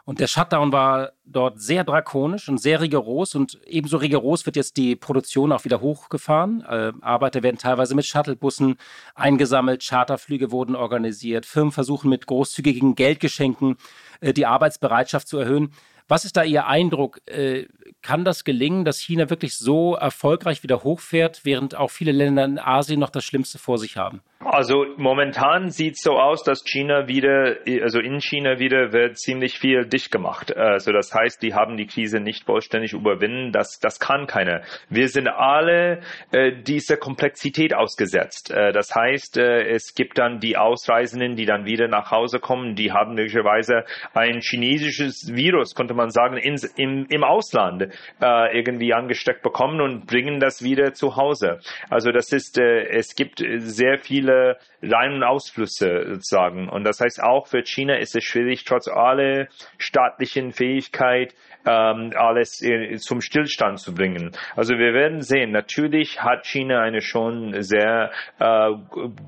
Und 0.08 0.22
der 0.22 0.28
Shutdown 0.28 0.72
war 0.72 1.12
dort 1.26 1.60
sehr 1.60 1.84
drakonisch 1.84 2.48
und 2.48 2.60
sehr 2.60 2.80
rigoros. 2.80 3.36
Und 3.36 3.60
ebenso 3.68 3.98
rigoros 3.98 4.46
wird 4.46 4.56
jetzt 4.56 4.78
die 4.78 4.96
Produktion 4.96 5.52
auch 5.52 5.66
wieder 5.66 5.82
hochgefahren. 5.82 6.62
Äh, 6.62 6.94
Arbeiter 7.02 7.44
werden 7.44 7.58
teilweise 7.58 7.94
mit 7.94 8.06
Shuttlebussen 8.06 8.78
eingesammelt, 9.16 9.86
Charterflüge 9.86 10.50
wurden 10.50 10.78
organisiert, 10.78 11.46
Firmen 11.46 11.74
versuchen 11.74 12.10
mit 12.10 12.26
großzügigen 12.26 12.96
Geldgeschenken 12.96 13.76
äh, 14.22 14.32
die 14.32 14.46
Arbeitsbereitschaft 14.46 15.28
zu 15.28 15.40
erhöhen. 15.40 15.74
Was 16.08 16.24
ist 16.24 16.38
da 16.38 16.44
Ihr 16.44 16.68
Eindruck? 16.68 17.20
Äh, 17.26 17.68
kann 18.02 18.24
das 18.24 18.46
gelingen, 18.46 18.86
dass 18.86 19.00
China 19.00 19.30
wirklich 19.30 19.58
so 19.58 19.96
erfolgreich 19.96 20.64
wieder 20.64 20.86
hochfährt, 20.86 21.42
während 21.44 21.76
auch 21.76 21.92
viele 21.92 22.14
Länder 22.14 22.46
in 22.46 22.60
Asien 22.60 23.02
noch 23.02 23.10
das 23.10 23.26
Schlimmste 23.26 23.58
vor 23.58 23.78
sich 23.78 23.98
haben? 23.98 24.22
Also 24.50 24.86
momentan 24.96 25.72
sieht 25.72 25.98
so 25.98 26.18
aus, 26.18 26.42
dass 26.42 26.64
China 26.64 27.10
wieder, 27.10 27.58
also 27.84 28.00
in 28.00 28.22
China 28.22 28.60
wieder 28.60 28.94
wird 28.94 29.18
ziemlich 29.18 29.60
viel 29.60 29.86
dicht 29.86 30.10
gemacht. 30.10 30.56
Also 30.56 30.94
das 30.94 31.14
heißt, 31.14 31.44
die 31.44 31.54
haben 31.54 31.76
die 31.76 31.86
Krise 31.86 32.22
nicht 32.22 32.46
vollständig 32.46 32.94
überwinden. 32.94 33.52
Das, 33.52 33.80
das 33.80 34.00
kann 34.00 34.26
keiner. 34.26 34.62
Wir 34.90 35.10
sind 35.10 35.28
alle 35.28 36.00
äh, 36.32 36.54
dieser 36.62 36.96
Komplexität 36.96 37.74
ausgesetzt. 37.74 38.50
Äh, 38.50 38.72
das 38.72 38.96
heißt, 38.96 39.38
äh, 39.38 39.68
es 39.68 39.94
gibt 39.96 40.18
dann 40.18 40.40
die 40.40 40.56
Ausreisenden, 40.56 41.36
die 41.36 41.46
dann 41.46 41.66
wieder 41.66 41.90
nach 41.90 42.12
Hause 42.12 42.40
kommen. 42.40 42.76
Die 42.76 42.94
haben 42.94 43.16
möglicherweise 43.16 43.84
ein 44.14 44.40
chinesisches 44.40 45.36
Virus, 45.36 45.76
konnte 45.76 45.94
man 45.94 46.10
sagen, 46.10 46.38
ins, 46.38 46.64
im, 46.64 47.06
im 47.10 47.24
Ausland 47.26 47.90
äh, 48.22 48.58
irgendwie 48.58 48.94
angesteckt 48.94 49.42
bekommen 49.42 49.82
und 49.82 50.08
bringen 50.08 50.40
das 50.40 50.64
wieder 50.64 50.94
zu 50.94 51.18
Hause. 51.18 51.60
Also 51.90 52.14
das 52.14 52.32
ist, 52.32 52.58
äh, 52.58 52.88
es 52.92 53.14
gibt 53.14 53.44
sehr 53.58 53.98
viele 53.98 54.37
viele 54.38 54.58
Rein- 54.82 55.14
und 55.14 55.24
Ausflüsse 55.24 56.06
sozusagen. 56.08 56.70
Und 56.70 56.84
das 56.84 57.00
heißt 57.00 57.22
auch 57.22 57.48
für 57.48 57.64
China 57.64 57.96
ist 57.98 58.16
es 58.16 58.24
schwierig, 58.24 58.64
trotz 58.64 58.88
aller 58.88 59.48
staatlichen 59.78 60.52
Fähigkeit 60.52 61.34
ähm, 61.66 62.14
alles 62.16 62.64
zum 63.00 63.22
Stillstand 63.22 63.80
zu 63.80 63.94
bringen. 63.94 64.32
Also 64.56 64.78
wir 64.78 64.94
werden 64.94 65.22
sehen. 65.22 65.52
Natürlich 65.52 66.22
hat 66.22 66.46
China 66.46 66.82
eine 66.82 67.02
schon 67.02 67.62
sehr 67.62 68.12
äh, 68.40 68.72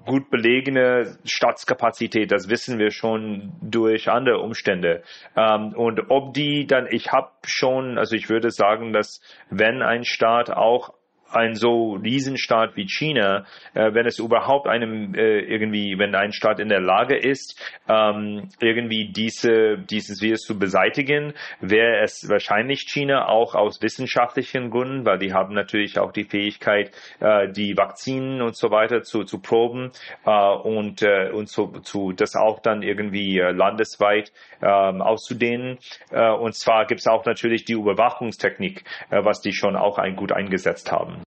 gut 0.05 0.29
belegene 0.29 1.17
Staatskapazität. 1.25 2.31
Das 2.31 2.49
wissen 2.49 2.79
wir 2.79 2.91
schon 2.91 3.53
durch 3.61 4.09
andere 4.09 4.39
Umstände. 4.39 5.03
Ähm, 5.35 5.73
und 5.75 6.09
ob 6.09 6.33
die 6.33 6.65
dann, 6.67 6.87
ich 6.89 7.11
habe 7.11 7.31
schon, 7.45 7.97
also 7.97 8.15
ich 8.15 8.29
würde 8.29 8.51
sagen, 8.51 8.93
dass 8.93 9.21
wenn 9.49 9.81
ein 9.81 10.05
Staat 10.05 10.49
auch 10.49 10.93
ein 11.31 11.55
so 11.55 11.93
Riesenstaat 11.93 12.75
wie 12.75 12.87
China, 12.87 13.45
äh, 13.73 13.93
wenn 13.93 14.05
es 14.05 14.19
überhaupt 14.19 14.67
einem 14.67 15.13
äh, 15.15 15.39
irgendwie, 15.39 15.97
wenn 15.97 16.15
ein 16.15 16.31
Staat 16.31 16.59
in 16.59 16.69
der 16.69 16.81
Lage 16.81 17.17
ist, 17.17 17.59
ähm, 17.87 18.49
irgendwie 18.59 19.11
diese, 19.11 19.77
dieses 19.77 20.21
Virus 20.21 20.41
zu 20.41 20.57
beseitigen, 20.57 21.33
wäre 21.59 22.01
es 22.01 22.27
wahrscheinlich 22.27 22.81
China 22.81 23.27
auch 23.27 23.55
aus 23.55 23.81
wissenschaftlichen 23.81 24.69
Gründen, 24.69 25.05
weil 25.05 25.19
die 25.19 25.33
haben 25.33 25.53
natürlich 25.53 25.99
auch 25.99 26.11
die 26.11 26.25
Fähigkeit, 26.25 26.91
äh, 27.19 27.51
die 27.51 27.77
Vakzinen 27.77 28.41
und 28.41 28.55
so 28.55 28.71
weiter 28.71 29.01
zu, 29.01 29.23
zu 29.23 29.39
proben 29.39 29.91
äh, 30.25 30.31
und, 30.31 31.01
äh, 31.01 31.29
und 31.31 31.47
zu, 31.47 31.67
zu 31.81 32.11
das 32.11 32.35
auch 32.35 32.59
dann 32.59 32.81
irgendwie 32.81 33.39
äh, 33.39 33.51
landesweit 33.51 34.31
äh, 34.61 34.65
auszudehnen. 34.65 35.77
Und 36.11 36.55
zwar 36.55 36.85
gibt 36.85 37.01
es 37.01 37.07
auch 37.07 37.25
natürlich 37.25 37.65
die 37.65 37.73
Überwachungstechnik, 37.73 38.83
was 39.09 39.41
die 39.41 39.53
schon 39.53 39.75
auch 39.75 39.97
ein, 39.97 40.15
gut 40.15 40.31
eingesetzt 40.31 40.91
haben. 40.91 41.18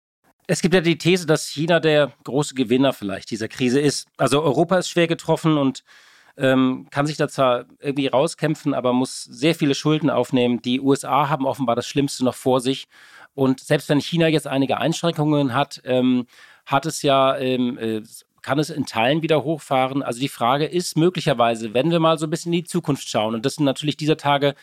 Es 0.52 0.62
gibt 0.62 0.74
ja 0.74 0.82
die 0.82 0.98
These, 0.98 1.26
dass 1.26 1.48
China 1.48 1.80
der 1.80 2.12
große 2.26 2.56
Gewinner 2.56 2.92
vielleicht 2.92 3.32
dieser 3.32 3.48
Krise 3.48 3.80
ist. 3.80 4.10
Also 4.18 4.44
Europa 4.44 4.78
ist 4.78 4.90
schwer 4.90 5.08
getroffen 5.08 5.58
und 5.58 5.86
ähm, 6.36 6.88
kann 6.92 7.08
sich 7.08 7.16
da 7.16 7.30
zwar 7.30 7.68
irgendwie 7.80 8.08
rauskämpfen, 8.08 8.74
aber 8.74 8.92
muss 8.92 9.24
sehr 9.24 9.56
viele 9.56 9.76
Schulden 9.76 10.10
aufnehmen. 10.10 10.62
Die 10.62 10.82
USA 10.82 11.30
haben 11.30 11.46
offenbar 11.46 11.78
das 11.78 11.88
Schlimmste 11.88 12.26
noch 12.26 12.36
vor 12.36 12.60
sich. 12.60 12.90
Und 13.34 13.62
selbst 13.62 13.88
wenn 13.88 14.02
China 14.02 14.28
jetzt 14.28 14.46
einige 14.46 14.78
Einschränkungen 14.78 15.54
hat, 15.54 15.82
ähm, 15.86 16.28
hat 16.66 16.86
es 16.86 17.02
ja, 17.02 17.38
ähm, 17.38 17.78
äh, 17.78 18.02
kann 18.42 18.60
es 18.60 18.70
in 18.70 18.86
Teilen 18.86 19.22
wieder 19.22 19.46
hochfahren. 19.46 20.04
Also 20.04 20.20
die 20.20 20.28
Frage 20.28 20.66
ist 20.66 20.98
möglicherweise, 20.98 21.74
wenn 21.74 21.92
wir 21.92 22.02
mal 22.02 22.18
so 22.18 22.28
ein 22.28 22.30
bisschen 22.30 22.52
in 22.52 22.64
die 22.64 22.68
Zukunft 22.68 23.08
schauen, 23.08 23.36
und 23.36 23.46
das 23.46 23.56
sind 23.56 23.64
natürlich 23.64 23.96
dieser 23.96 24.18
Tage 24.18 24.56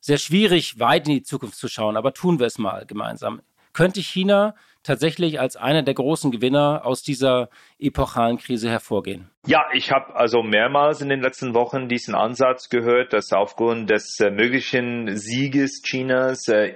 sehr 0.00 0.18
schwierig, 0.18 0.78
weit 0.78 1.08
in 1.08 1.14
die 1.14 1.22
Zukunft 1.22 1.56
zu 1.56 1.68
schauen, 1.68 1.96
aber 1.96 2.12
tun 2.12 2.38
wir 2.40 2.46
es 2.46 2.58
mal 2.58 2.84
gemeinsam. 2.84 3.40
Könnte 3.72 4.00
China 4.00 4.54
tatsächlich 4.82 5.40
als 5.40 5.56
einer 5.56 5.82
der 5.82 5.94
großen 5.94 6.30
Gewinner 6.30 6.82
aus 6.84 7.02
dieser 7.02 7.48
epochalen 7.78 8.38
Krise 8.38 8.68
hervorgehen? 8.70 9.30
Ja, 9.46 9.68
ich 9.72 9.90
habe 9.90 10.14
also 10.16 10.42
mehrmals 10.42 11.00
in 11.00 11.08
den 11.08 11.22
letzten 11.22 11.54
Wochen 11.54 11.88
diesen 11.88 12.14
Ansatz 12.14 12.68
gehört, 12.68 13.14
dass 13.14 13.32
aufgrund 13.32 13.88
des 13.88 14.20
äh, 14.20 14.30
möglichen 14.30 15.16
Sieges 15.16 15.80
Chinas 15.82 16.46
äh, 16.48 16.74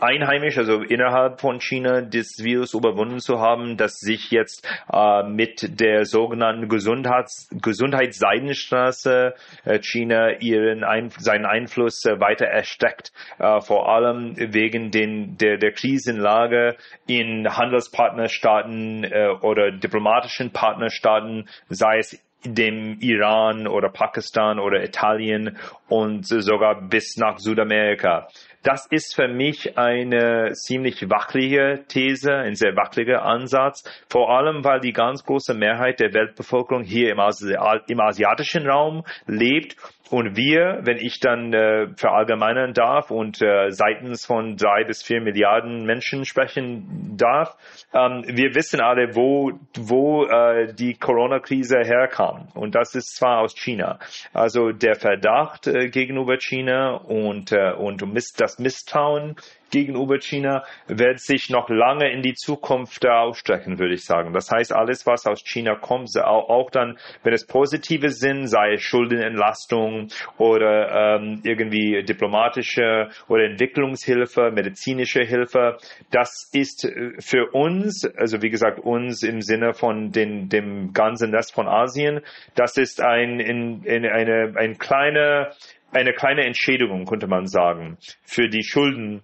einheimisch, 0.00 0.56
also 0.56 0.80
innerhalb 0.80 1.42
von 1.42 1.60
China, 1.60 2.00
das 2.00 2.38
Virus 2.42 2.72
überwunden 2.72 3.18
zu 3.18 3.38
haben, 3.40 3.76
dass 3.76 3.98
sich 3.98 4.30
jetzt 4.30 4.66
äh, 4.90 5.24
mit 5.24 5.78
der 5.78 6.06
sogenannten 6.06 6.70
Gesundheits 6.70 7.50
Gesundheitsseidenstraße 7.50 9.34
äh, 9.66 9.78
China 9.82 10.38
ihren 10.40 10.84
Ein 10.84 11.10
seinen 11.18 11.44
Einfluss 11.44 12.02
äh, 12.06 12.18
weiter 12.18 12.46
erstreckt, 12.46 13.12
äh, 13.38 13.60
vor 13.60 13.90
allem 13.90 14.36
wegen 14.38 14.90
den, 14.90 15.36
der, 15.36 15.58
der 15.58 15.72
Krisenlage 15.72 16.76
in 17.06 17.46
Handelspartnerstaaten 17.46 19.04
oder 19.42 19.70
diplomatischen 19.70 20.50
Partnerstaaten, 20.50 21.48
sei 21.68 21.98
es 21.98 22.05
dem 22.44 22.98
Iran 23.00 23.66
oder 23.66 23.88
Pakistan 23.88 24.58
oder 24.58 24.82
Italien 24.84 25.56
und 25.88 26.26
sogar 26.26 26.80
bis 26.80 27.16
nach 27.16 27.38
Südamerika. 27.38 28.28
Das 28.62 28.86
ist 28.90 29.14
für 29.14 29.28
mich 29.28 29.78
eine 29.78 30.52
ziemlich 30.52 31.08
wachliche 31.08 31.84
These, 31.88 32.34
ein 32.34 32.54
sehr 32.54 32.76
wachlicher 32.76 33.22
Ansatz, 33.22 33.84
vor 34.08 34.30
allem 34.30 34.64
weil 34.64 34.80
die 34.80 34.92
ganz 34.92 35.24
große 35.24 35.54
Mehrheit 35.54 36.00
der 36.00 36.12
Weltbevölkerung 36.12 36.82
hier 36.82 37.12
im, 37.12 37.20
Asi 37.20 37.56
im 37.88 38.00
asiatischen 38.00 38.68
Raum 38.68 39.04
lebt 39.26 39.76
und 40.10 40.36
wir, 40.36 40.80
wenn 40.82 40.98
ich 40.98 41.18
dann 41.18 41.52
äh, 41.52 41.88
verallgemeinern 41.96 42.72
darf 42.72 43.10
und 43.10 43.42
äh, 43.42 43.70
seitens 43.70 44.24
von 44.24 44.56
drei 44.56 44.84
bis 44.84 45.02
vier 45.02 45.20
Milliarden 45.20 45.84
Menschen 45.84 46.24
sprechen 46.24 47.16
darf, 47.16 47.56
ähm, 47.92 48.22
wir 48.26 48.54
wissen 48.54 48.80
alle, 48.80 49.16
wo, 49.16 49.52
wo 49.76 50.24
äh, 50.24 50.72
die 50.72 50.94
Corona-Krise 50.94 51.78
herkam. 51.82 52.48
Und 52.54 52.74
das 52.74 52.94
ist 52.94 53.16
zwar 53.16 53.40
aus 53.40 53.54
China. 53.56 53.98
Also 54.32 54.70
der 54.70 54.94
Verdacht 54.94 55.66
äh, 55.66 55.88
gegenüber 55.88 56.36
China 56.38 56.94
und, 56.94 57.50
äh, 57.52 57.72
und 57.72 58.02
das 58.38 58.55
Misstrauen 58.58 59.36
gegenüber 59.70 60.18
China 60.18 60.64
wird 60.86 61.20
sich 61.20 61.50
noch 61.50 61.68
lange 61.68 62.10
in 62.10 62.22
die 62.22 62.34
Zukunft 62.34 63.06
ausstrecken, 63.06 63.78
würde 63.78 63.94
ich 63.94 64.04
sagen. 64.04 64.32
Das 64.32 64.50
heißt, 64.50 64.72
alles, 64.72 65.06
was 65.06 65.26
aus 65.26 65.42
China 65.44 65.74
kommt, 65.74 66.08
auch 66.16 66.70
dann, 66.70 66.98
wenn 67.22 67.32
es 67.32 67.46
positive 67.46 68.10
sind, 68.10 68.46
sei 68.46 68.74
es 68.74 68.82
Schuldenentlastung 68.82 70.08
oder 70.38 71.16
ähm, 71.16 71.40
irgendwie 71.44 72.04
diplomatische 72.04 73.10
oder 73.28 73.44
Entwicklungshilfe, 73.44 74.50
medizinische 74.52 75.22
Hilfe, 75.22 75.78
das 76.10 76.48
ist 76.52 76.84
äh, 76.84 77.12
für 77.18 77.50
uns, 77.52 78.04
also 78.16 78.42
wie 78.42 78.50
gesagt, 78.50 78.78
uns 78.78 79.22
im 79.22 79.40
Sinne 79.42 79.74
von 79.74 80.12
den, 80.12 80.48
dem 80.48 80.92
ganzen 80.92 81.34
Rest 81.34 81.54
von 81.54 81.66
Asien, 81.66 82.20
das 82.54 82.76
ist 82.76 83.02
ein, 83.02 83.40
in, 83.40 83.82
in 83.82 84.06
eine, 84.06 84.54
ein 84.56 84.78
kleine, 84.78 85.50
eine 85.96 86.12
kleine 86.12 86.44
Entschädigung, 86.44 87.06
könnte 87.06 87.26
man 87.26 87.46
sagen, 87.46 87.98
für 88.22 88.48
die 88.48 88.62
Schulden 88.62 89.22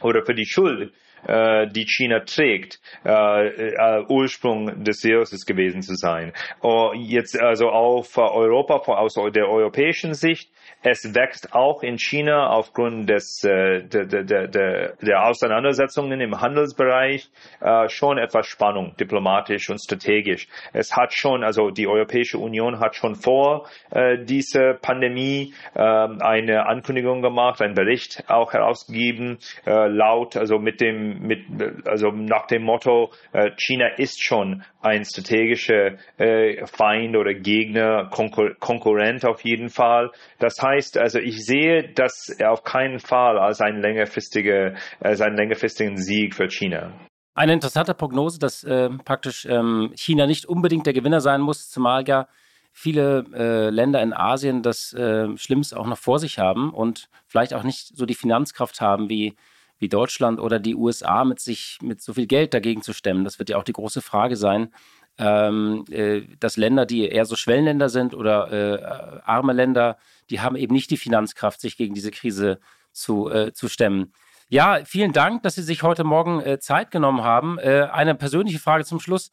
oder 0.00 0.24
für 0.24 0.34
die 0.34 0.46
Schuld, 0.46 0.92
äh, 1.26 1.66
die 1.68 1.86
China 1.86 2.20
trägt, 2.20 2.80
äh, 3.04 3.10
äh, 3.10 4.04
Ursprung 4.08 4.84
des 4.84 5.02
Viruses 5.04 5.46
gewesen 5.46 5.82
zu 5.82 5.94
sein. 5.94 6.32
Oh, 6.62 6.92
jetzt 6.94 7.38
also 7.38 7.68
auf 7.68 8.16
Europa, 8.16 8.74
aus 8.74 9.14
der 9.14 9.48
europäischen 9.48 10.14
Sicht, 10.14 10.50
es 10.82 11.14
wächst 11.14 11.54
auch 11.54 11.82
in 11.82 11.98
China 11.98 12.50
aufgrund 12.50 13.08
des, 13.10 13.42
äh, 13.42 13.82
der, 13.82 14.04
der, 14.06 14.46
der, 14.46 14.96
der 14.96 15.26
Auseinandersetzungen 15.26 16.20
im 16.20 16.40
Handelsbereich 16.40 17.28
äh, 17.60 17.88
schon 17.88 18.18
etwas 18.18 18.46
Spannung, 18.46 18.94
diplomatisch 18.96 19.70
und 19.70 19.78
strategisch. 19.80 20.46
Es 20.72 20.96
hat 20.96 21.12
schon, 21.12 21.42
also 21.42 21.70
die 21.70 21.88
Europäische 21.88 22.38
Union 22.38 22.78
hat 22.78 22.94
schon 22.94 23.16
vor 23.16 23.68
äh, 23.90 24.18
dieser 24.24 24.74
Pandemie 24.74 25.52
äh, 25.74 25.80
eine 25.80 26.66
Ankündigung 26.66 27.22
gemacht, 27.22 27.60
einen 27.60 27.74
Bericht 27.74 28.24
auch 28.28 28.52
herausgegeben, 28.52 29.38
äh, 29.66 29.88
laut, 29.88 30.36
also 30.36 30.58
mit 30.58 30.80
dem, 30.80 31.07
mit, 31.20 31.46
also 31.86 32.10
nach 32.10 32.46
dem 32.46 32.62
Motto, 32.62 33.12
äh, 33.32 33.50
China 33.56 33.88
ist 33.96 34.22
schon 34.22 34.62
ein 34.80 35.04
strategischer 35.04 35.98
äh, 36.18 36.66
Feind 36.66 37.16
oder 37.16 37.34
Gegner, 37.34 38.08
Konkur 38.10 38.54
Konkurrent 38.58 39.24
auf 39.24 39.44
jeden 39.44 39.68
Fall. 39.68 40.10
Das 40.38 40.60
heißt, 40.62 40.98
also 40.98 41.18
ich 41.18 41.44
sehe 41.44 41.92
das 41.94 42.36
auf 42.44 42.62
keinen 42.64 42.98
Fall 42.98 43.38
als 43.38 43.60
einen 43.60 43.80
längerfristigen, 43.80 44.76
als 45.00 45.20
einen 45.20 45.36
längerfristigen 45.36 45.96
Sieg 45.96 46.34
für 46.34 46.48
China. 46.48 46.92
Eine 47.34 47.52
interessante 47.52 47.94
Prognose, 47.94 48.38
dass 48.38 48.64
äh, 48.64 48.90
praktisch 49.04 49.46
ähm, 49.46 49.92
China 49.94 50.26
nicht 50.26 50.46
unbedingt 50.46 50.86
der 50.86 50.92
Gewinner 50.92 51.20
sein 51.20 51.40
muss, 51.40 51.70
zumal 51.70 52.02
ja 52.06 52.26
viele 52.72 53.24
äh, 53.34 53.70
Länder 53.70 54.02
in 54.02 54.12
Asien 54.12 54.62
das 54.62 54.92
äh, 54.92 55.36
Schlimmste 55.36 55.78
auch 55.78 55.86
noch 55.86 55.98
vor 55.98 56.18
sich 56.18 56.38
haben 56.38 56.72
und 56.72 57.08
vielleicht 57.26 57.54
auch 57.54 57.64
nicht 57.64 57.96
so 57.96 58.06
die 58.06 58.14
Finanzkraft 58.14 58.80
haben 58.80 59.08
wie, 59.08 59.36
wie 59.78 59.88
Deutschland 59.88 60.40
oder 60.40 60.58
die 60.58 60.74
USA 60.74 61.24
mit 61.24 61.40
sich 61.40 61.78
mit 61.82 62.00
so 62.02 62.14
viel 62.14 62.26
Geld 62.26 62.54
dagegen 62.54 62.82
zu 62.82 62.92
stemmen. 62.92 63.24
Das 63.24 63.38
wird 63.38 63.50
ja 63.50 63.56
auch 63.56 63.64
die 63.64 63.72
große 63.72 64.02
Frage 64.02 64.36
sein, 64.36 64.72
ähm, 65.18 65.84
äh, 65.90 66.22
dass 66.38 66.56
Länder, 66.56 66.86
die 66.86 67.08
eher 67.08 67.24
so 67.24 67.36
Schwellenländer 67.36 67.88
sind 67.88 68.14
oder 68.14 68.52
äh, 68.52 69.20
arme 69.24 69.52
Länder, 69.52 69.98
die 70.30 70.40
haben 70.40 70.56
eben 70.56 70.74
nicht 70.74 70.90
die 70.90 70.96
Finanzkraft, 70.96 71.60
sich 71.60 71.76
gegen 71.76 71.94
diese 71.94 72.10
Krise 72.10 72.60
zu, 72.92 73.30
äh, 73.30 73.52
zu 73.52 73.68
stemmen. 73.68 74.12
Ja, 74.50 74.80
vielen 74.84 75.12
Dank, 75.12 75.42
dass 75.42 75.56
Sie 75.56 75.62
sich 75.62 75.82
heute 75.82 76.04
Morgen 76.04 76.40
äh, 76.40 76.58
Zeit 76.58 76.90
genommen 76.90 77.22
haben. 77.22 77.58
Äh, 77.58 77.88
eine 77.92 78.14
persönliche 78.14 78.58
Frage 78.58 78.84
zum 78.84 78.98
Schluss. 78.98 79.30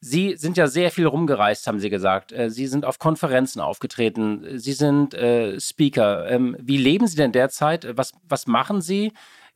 Sie 0.00 0.36
sind 0.36 0.56
ja 0.56 0.66
sehr 0.66 0.90
viel 0.90 1.06
rumgereist, 1.06 1.66
haben 1.66 1.78
Sie 1.78 1.88
gesagt. 1.88 2.32
Äh, 2.32 2.50
Sie 2.50 2.66
sind 2.66 2.84
auf 2.84 2.98
Konferenzen 2.98 3.60
aufgetreten. 3.60 4.58
Sie 4.58 4.72
sind 4.72 5.16
Speaker. 5.58 6.28
Ähm, 6.28 6.56
wie 6.60 6.76
leben 6.76 7.06
Sie 7.06 7.16
denn 7.16 7.32
derzeit? 7.32 7.96
Was, 7.96 8.12
was 8.28 8.46
machen 8.46 8.82
Sie? 8.82 9.12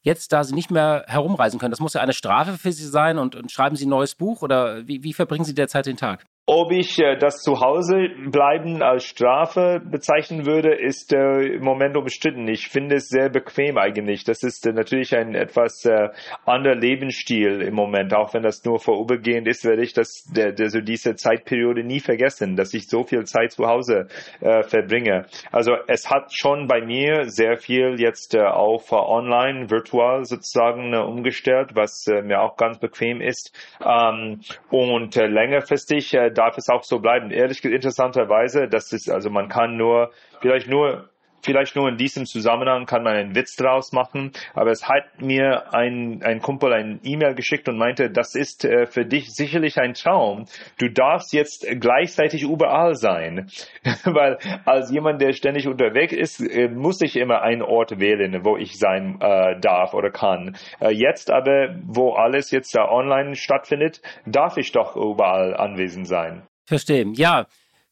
Jetzt, 0.07 0.33
da 0.33 0.45
Sie 0.45 0.55
nicht 0.55 0.71
mehr 0.71 1.05
herumreisen 1.09 1.59
können? 1.59 1.73
Das 1.73 1.81
muss 1.81 1.95
ja 1.95 2.01
eine 2.01 2.13
Strafe 2.13 2.57
für 2.57 2.73
Sie 2.73 2.87
sein 2.87 3.19
und, 3.19 3.35
und 3.35 3.51
schreiben 3.51 3.77
Sie 3.77 3.87
ein 3.87 3.91
neues 3.91 4.15
Buch 4.15 4.41
oder 4.41 4.87
wie, 4.87 5.03
wie 5.03 5.13
verbringen 5.13 5.45
Sie 5.45 5.55
derzeit 5.55 5.87
den 5.87 5.97
Tag? 5.97 6.25
Ob 6.49 6.71
ich 6.71 7.01
äh, 7.01 7.17
das 7.17 7.43
bleiben 7.43 8.81
als 8.81 9.05
Strafe 9.05 9.83
bezeichnen 9.85 10.47
würde, 10.47 10.77
ist 10.77 11.13
äh, 11.13 11.57
im 11.57 11.65
Moment 11.65 11.97
umstritten. 11.97 12.47
Ich 12.47 12.69
finde 12.69 12.95
es 12.95 13.09
sehr 13.09 13.31
bequem 13.31 13.77
eigentlich. 13.79 14.23
Das 14.23 14.45
ist 14.45 14.65
äh, 14.65 14.73
natürlich 14.73 15.17
ein 15.17 15.35
etwas 15.35 15.85
äh, 15.85 16.11
anderer 16.45 16.77
Lebensstil 16.77 17.63
im 17.63 17.75
Moment, 17.75 18.15
auch 18.15 18.33
wenn 18.33 18.45
das 18.45 18.65
nur 18.65 18.79
vorübergehend 18.79 19.49
ist, 19.49 19.65
werde 19.65 19.83
ich 19.83 19.93
das 19.93 20.23
der, 20.37 20.53
der, 20.53 20.71
so 20.71 20.81
diese 20.81 21.17
Zeitperiode 21.17 21.83
nie 21.83 21.99
vergessen, 21.99 22.55
dass 22.55 22.75
ich 22.75 22.89
so 22.89 23.03
viel 23.03 23.25
Zeit 23.25 23.51
zu 23.51 23.67
Hause 23.67 24.07
äh, 24.41 24.63
verbringe. 24.63 25.27
Also 25.51 25.73
es 25.89 26.09
hat 26.09 26.33
schon 26.33 26.69
bei 26.69 26.81
mir 26.81 27.29
sehr 27.29 27.57
viel 27.57 27.97
jetzt 27.99 28.37
äh, 28.37 28.43
auf 28.43 28.93
online, 28.93 29.69
virtual 29.69 30.25
sozusagen 30.25 30.93
äh, 30.93 30.99
umgestellt, 30.99 31.71
was 31.75 32.07
äh, 32.07 32.23
mir 32.23 32.41
auch 32.41 32.57
ganz 32.57 32.79
bequem 32.79 33.21
ist. 33.21 33.53
Ähm, 33.85 34.43
und 34.71 35.17
äh, 35.17 35.27
längerfristig 35.27 36.15
äh, 36.15 36.36
darf 36.37 36.57
es 36.59 36.69
auch 36.69 36.85
so 36.85 36.99
bleiben. 36.99 37.31
Ehrlich 37.31 37.65
interessanterweise, 37.65 38.69
das 38.69 38.93
ist, 38.93 39.11
also 39.11 39.31
man 39.31 39.49
kann 39.49 39.77
nur, 39.77 40.13
vielleicht 40.41 40.69
nur 40.69 41.09
vielleicht 41.47 41.77
nur 41.77 41.89
in 41.89 41.97
diesem 41.97 42.27
Zusammenhang 42.27 42.85
kann 42.85 43.03
man 43.03 43.15
einen 43.15 43.35
Witz 43.35 43.57
draus 43.57 43.93
machen, 43.93 44.33
aber 44.53 44.71
es 44.73 44.89
hat 44.89 45.23
mir 45.23 45.73
ein, 45.73 46.23
ein 46.23 46.41
Kumpel 46.41 46.73
ein 46.73 47.01
E-Mail 47.03 47.35
geschickt 47.35 47.69
und 47.69 47.79
meinte, 47.79 48.11
das 48.11 48.35
ist 48.35 48.65
äh, 48.65 48.87
für 48.87 49.07
dich 49.07 49.33
sicherlich 49.33 49.79
ein 49.79 49.95
Traum. 49.95 50.47
Du 50.79 50.91
darfst 50.91 51.33
jetzt 51.33 51.67
gleichzeitig 51.81 52.43
überall 52.43 52.97
sein, 52.97 53.49
weil 54.05 54.39
als 54.65 54.91
jemand, 54.91 55.23
der 55.23 55.33
ständig 55.33 55.67
unterwegs 55.69 56.13
ist, 56.13 56.41
äh, 56.41 56.69
muss 56.69 57.01
ich 57.01 57.17
immer 57.17 57.43
einen 57.43 57.63
Ort 57.63 57.99
wählen, 57.99 58.45
wo 58.45 58.57
ich 58.57 58.79
sein 58.79 59.19
äh, 59.21 59.59
darf 59.61 59.95
oder 59.95 60.11
kann. 60.11 60.57
Äh, 60.81 60.91
jetzt 60.91 61.31
aber, 61.31 61.77
wo 61.85 62.13
alles 62.13 62.51
jetzt 62.51 62.75
da 62.75 62.89
online 62.89 63.37
stattfindet, 63.37 64.03
darf 64.27 64.57
ich 64.57 64.73
doch 64.73 64.97
überall 64.97 65.57
anwesend 65.57 66.09
sein. 66.09 66.43
Verstehen. 66.65 67.15
Ja, 67.15 67.47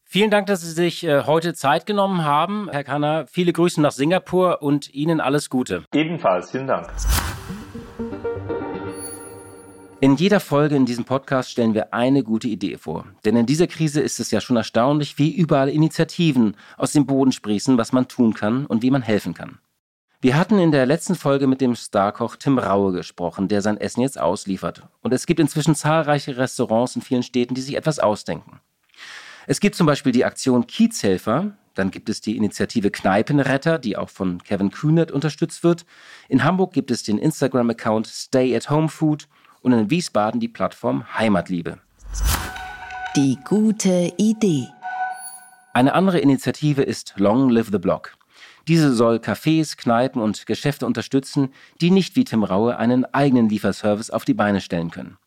Vielen 0.07 0.29
Dank, 0.29 0.45
dass 0.47 0.61
Sie 0.61 0.71
sich 0.71 1.03
äh, 1.03 1.23
heute 1.23 1.55
Zeit 1.55 1.85
genommen 1.85 2.23
haben, 2.23 2.69
Herr 2.71 2.83
Kanner. 2.83 3.25
Viele 3.27 3.51
Grüße 3.51 3.81
nach 3.81 3.91
Singapur 3.91 4.61
und 4.61 4.93
Ihnen 4.93 5.19
alles 5.19 5.49
Gute. 5.49 5.83
Ebenfalls, 5.93 6.51
vielen 6.51 6.67
Dank. 6.67 6.89
In 10.01 10.15
jeder 10.15 10.39
Folge 10.39 10.75
in 10.75 10.85
diesem 10.85 11.03
Podcast 11.03 11.49
stellen 11.49 11.73
wir 11.73 11.91
eine 11.93 12.23
gute 12.23 12.47
Idee 12.47 12.77
vor. 12.77 13.05
Denn 13.25 13.35
in 13.35 13.47
dieser 13.47 13.65
Krise 13.65 14.01
ist 14.01 14.19
es 14.19 14.29
ja 14.29 14.39
schon 14.39 14.55
erstaunlich, 14.55 15.17
wie 15.17 15.35
überall 15.35 15.69
Initiativen 15.69 16.55
aus 16.77 16.91
dem 16.91 17.07
Boden 17.07 17.31
sprießen, 17.31 17.77
was 17.77 17.91
man 17.91 18.07
tun 18.07 18.35
kann 18.35 18.67
und 18.67 18.83
wie 18.83 18.91
man 18.91 19.01
helfen 19.01 19.33
kann. 19.33 19.57
Wir 20.21 20.37
hatten 20.37 20.59
in 20.59 20.71
der 20.71 20.85
letzten 20.85 21.15
Folge 21.15 21.47
mit 21.47 21.61
dem 21.61 21.75
Starkoch 21.75 22.35
Tim 22.35 22.59
Raue 22.59 22.91
gesprochen, 22.91 23.47
der 23.47 23.61
sein 23.61 23.77
Essen 23.77 24.01
jetzt 24.01 24.19
ausliefert. 24.19 24.83
Und 25.01 25.13
es 25.13 25.25
gibt 25.25 25.39
inzwischen 25.39 25.75
zahlreiche 25.75 26.37
Restaurants 26.37 26.95
in 26.95 27.01
vielen 27.01 27.23
Städten, 27.23 27.55
die 27.55 27.61
sich 27.61 27.75
etwas 27.75 27.99
ausdenken. 27.99 28.59
Es 29.47 29.59
gibt 29.59 29.75
zum 29.75 29.85
Beispiel 29.85 30.11
die 30.11 30.25
Aktion 30.25 30.65
Kiezhelfer, 30.65 31.55
dann 31.75 31.91
gibt 31.91 32.09
es 32.09 32.21
die 32.21 32.37
Initiative 32.37 32.89
Kneipenretter, 32.89 33.77
die 33.77 33.97
auch 33.97 34.09
von 34.09 34.41
Kevin 34.43 34.71
Kühnert 34.71 35.11
unterstützt 35.11 35.63
wird. 35.63 35.85
In 36.29 36.43
Hamburg 36.43 36.73
gibt 36.73 36.89
es 36.89 37.03
den 37.03 37.17
Instagram-Account 37.17 38.07
Stay 38.07 38.55
at 38.55 38.69
Home 38.69 38.89
Food 38.89 39.27
und 39.61 39.73
in 39.73 39.89
Wiesbaden 39.89 40.39
die 40.39 40.47
Plattform 40.47 41.05
Heimatliebe. 41.17 41.79
Die 43.15 43.37
gute 43.45 44.13
Idee. 44.17 44.67
Eine 45.73 45.93
andere 45.93 46.19
Initiative 46.19 46.81
ist 46.81 47.13
Long 47.17 47.49
Live 47.49 47.69
the 47.71 47.77
Block. 47.77 48.17
Diese 48.67 48.93
soll 48.93 49.17
Cafés, 49.17 49.77
Kneipen 49.77 50.21
und 50.21 50.45
Geschäfte 50.47 50.85
unterstützen, 50.85 51.49
die 51.81 51.91
nicht 51.91 52.15
wie 52.15 52.23
Tim 52.23 52.43
Raue 52.43 52.77
einen 52.77 53.05
eigenen 53.13 53.49
Lieferservice 53.49 54.09
auf 54.09 54.25
die 54.25 54.33
Beine 54.33 54.61
stellen 54.61 54.89
können. 54.89 55.17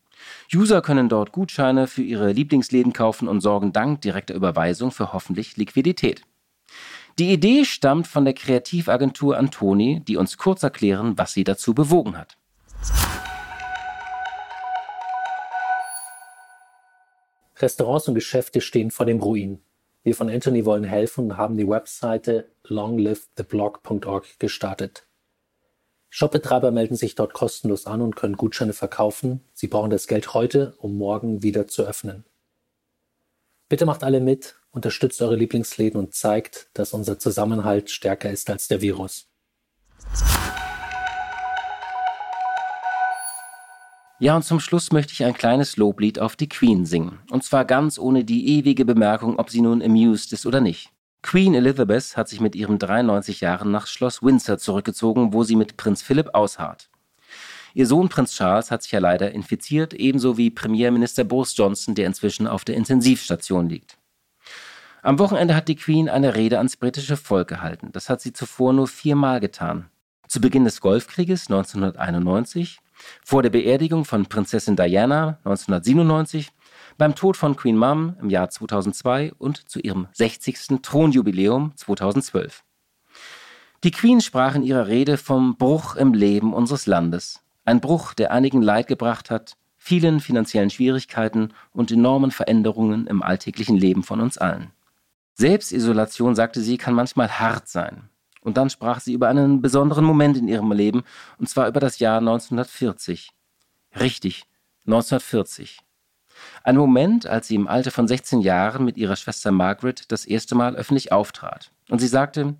User 0.54 0.80
können 0.80 1.08
dort 1.08 1.32
Gutscheine 1.32 1.86
für 1.86 2.02
ihre 2.02 2.32
Lieblingsläden 2.32 2.92
kaufen 2.92 3.28
und 3.28 3.40
sorgen 3.40 3.72
dank 3.72 4.00
direkter 4.00 4.34
Überweisung 4.34 4.90
für 4.90 5.12
hoffentlich 5.12 5.56
Liquidität. 5.56 6.22
Die 7.18 7.32
Idee 7.32 7.64
stammt 7.64 8.06
von 8.06 8.24
der 8.24 8.34
Kreativagentur 8.34 9.36
Antoni, 9.36 10.00
die 10.06 10.16
uns 10.16 10.38
kurz 10.38 10.62
erklären, 10.62 11.18
was 11.18 11.32
sie 11.32 11.44
dazu 11.44 11.74
bewogen 11.74 12.16
hat. 12.16 12.38
Restaurants 17.56 18.06
und 18.06 18.14
Geschäfte 18.14 18.60
stehen 18.60 18.90
vor 18.90 19.04
dem 19.04 19.18
Ruin. 19.18 19.60
Wir 20.04 20.14
von 20.14 20.30
Anthony 20.30 20.64
wollen 20.64 20.84
helfen 20.84 21.32
und 21.32 21.36
haben 21.36 21.56
die 21.56 21.68
Webseite 21.68 22.48
longlivetheblock.org 22.62 24.38
gestartet. 24.38 25.07
Shopbetreiber 26.10 26.70
melden 26.70 26.96
sich 26.96 27.14
dort 27.14 27.34
kostenlos 27.34 27.86
an 27.86 28.00
und 28.00 28.16
können 28.16 28.36
Gutscheine 28.36 28.72
verkaufen. 28.72 29.44
Sie 29.52 29.68
brauchen 29.68 29.90
das 29.90 30.06
Geld 30.06 30.32
heute, 30.34 30.74
um 30.78 30.96
morgen 30.96 31.42
wieder 31.42 31.66
zu 31.66 31.82
öffnen. 31.82 32.24
Bitte 33.68 33.84
macht 33.84 34.02
alle 34.02 34.20
mit, 34.20 34.56
unterstützt 34.70 35.20
eure 35.20 35.36
Lieblingsläden 35.36 36.00
und 36.00 36.14
zeigt, 36.14 36.70
dass 36.72 36.94
unser 36.94 37.18
Zusammenhalt 37.18 37.90
stärker 37.90 38.30
ist 38.30 38.48
als 38.48 38.68
der 38.68 38.80
Virus. 38.80 39.26
Ja, 44.20 44.34
und 44.34 44.42
zum 44.42 44.58
Schluss 44.58 44.90
möchte 44.90 45.12
ich 45.12 45.24
ein 45.24 45.34
kleines 45.34 45.76
Loblied 45.76 46.18
auf 46.18 46.34
die 46.34 46.48
Queen 46.48 46.86
singen. 46.86 47.20
Und 47.30 47.44
zwar 47.44 47.64
ganz 47.64 47.98
ohne 47.98 48.24
die 48.24 48.58
ewige 48.58 48.84
Bemerkung, 48.84 49.38
ob 49.38 49.50
sie 49.50 49.60
nun 49.60 49.82
amused 49.82 50.32
ist 50.32 50.46
oder 50.46 50.60
nicht. 50.60 50.90
Queen 51.22 51.54
Elizabeth 51.54 52.16
hat 52.16 52.28
sich 52.28 52.40
mit 52.40 52.54
ihren 52.54 52.78
93 52.78 53.40
Jahren 53.40 53.70
nach 53.70 53.86
Schloss 53.86 54.22
Windsor 54.22 54.58
zurückgezogen, 54.58 55.32
wo 55.32 55.42
sie 55.42 55.56
mit 55.56 55.76
Prinz 55.76 56.02
Philipp 56.02 56.30
ausharrt. 56.34 56.90
Ihr 57.74 57.86
Sohn 57.86 58.08
Prinz 58.08 58.34
Charles 58.34 58.70
hat 58.70 58.82
sich 58.82 58.92
ja 58.92 58.98
leider 58.98 59.32
infiziert, 59.32 59.94
ebenso 59.94 60.36
wie 60.36 60.50
Premierminister 60.50 61.24
Boris 61.24 61.56
Johnson, 61.56 61.94
der 61.94 62.06
inzwischen 62.06 62.46
auf 62.46 62.64
der 62.64 62.76
Intensivstation 62.76 63.68
liegt. 63.68 63.98
Am 65.02 65.18
Wochenende 65.18 65.54
hat 65.54 65.68
die 65.68 65.76
Queen 65.76 66.08
eine 66.08 66.34
Rede 66.34 66.58
ans 66.58 66.76
britische 66.76 67.16
Volk 67.16 67.48
gehalten. 67.48 67.90
Das 67.92 68.08
hat 68.08 68.20
sie 68.20 68.32
zuvor 68.32 68.72
nur 68.72 68.88
viermal 68.88 69.40
getan. 69.40 69.90
Zu 70.26 70.40
Beginn 70.40 70.64
des 70.64 70.80
Golfkrieges 70.80 71.48
1991, 71.48 72.80
vor 73.24 73.42
der 73.42 73.50
Beerdigung 73.50 74.04
von 74.04 74.26
Prinzessin 74.26 74.76
Diana 74.76 75.38
1997 75.44 76.50
beim 76.98 77.14
Tod 77.14 77.36
von 77.36 77.56
Queen 77.56 77.76
Mum 77.76 78.16
im 78.20 78.28
Jahr 78.28 78.50
2002 78.50 79.32
und 79.38 79.68
zu 79.68 79.78
ihrem 79.78 80.08
60. 80.12 80.82
Thronjubiläum 80.82 81.72
2012. 81.76 82.64
Die 83.84 83.92
Queen 83.92 84.20
sprach 84.20 84.56
in 84.56 84.64
ihrer 84.64 84.88
Rede 84.88 85.16
vom 85.16 85.56
Bruch 85.56 85.94
im 85.94 86.12
Leben 86.12 86.52
unseres 86.52 86.86
Landes. 86.86 87.40
Ein 87.64 87.80
Bruch, 87.80 88.14
der 88.14 88.32
einigen 88.32 88.60
Leid 88.60 88.88
gebracht 88.88 89.30
hat, 89.30 89.56
vielen 89.76 90.18
finanziellen 90.18 90.70
Schwierigkeiten 90.70 91.54
und 91.72 91.92
enormen 91.92 92.32
Veränderungen 92.32 93.06
im 93.06 93.22
alltäglichen 93.22 93.76
Leben 93.76 94.02
von 94.02 94.20
uns 94.20 94.36
allen. 94.36 94.72
Selbstisolation, 95.34 96.34
sagte 96.34 96.60
sie, 96.60 96.78
kann 96.78 96.94
manchmal 96.94 97.30
hart 97.38 97.68
sein. 97.68 98.08
Und 98.40 98.56
dann 98.56 98.70
sprach 98.70 98.98
sie 98.98 99.12
über 99.12 99.28
einen 99.28 99.62
besonderen 99.62 100.04
Moment 100.04 100.36
in 100.36 100.48
ihrem 100.48 100.72
Leben, 100.72 101.04
und 101.38 101.48
zwar 101.48 101.68
über 101.68 101.78
das 101.78 102.00
Jahr 102.00 102.18
1940. 102.18 103.30
Richtig, 104.00 104.46
1940. 104.86 105.78
Ein 106.62 106.76
Moment, 106.76 107.26
als 107.26 107.48
sie 107.48 107.54
im 107.54 107.68
Alter 107.68 107.90
von 107.90 108.08
16 108.08 108.40
Jahren 108.40 108.84
mit 108.84 108.96
ihrer 108.96 109.16
Schwester 109.16 109.50
Margaret 109.50 110.10
das 110.10 110.24
erste 110.24 110.54
Mal 110.54 110.76
öffentlich 110.76 111.12
auftrat. 111.12 111.70
Und 111.88 112.00
sie 112.00 112.08
sagte, 112.08 112.54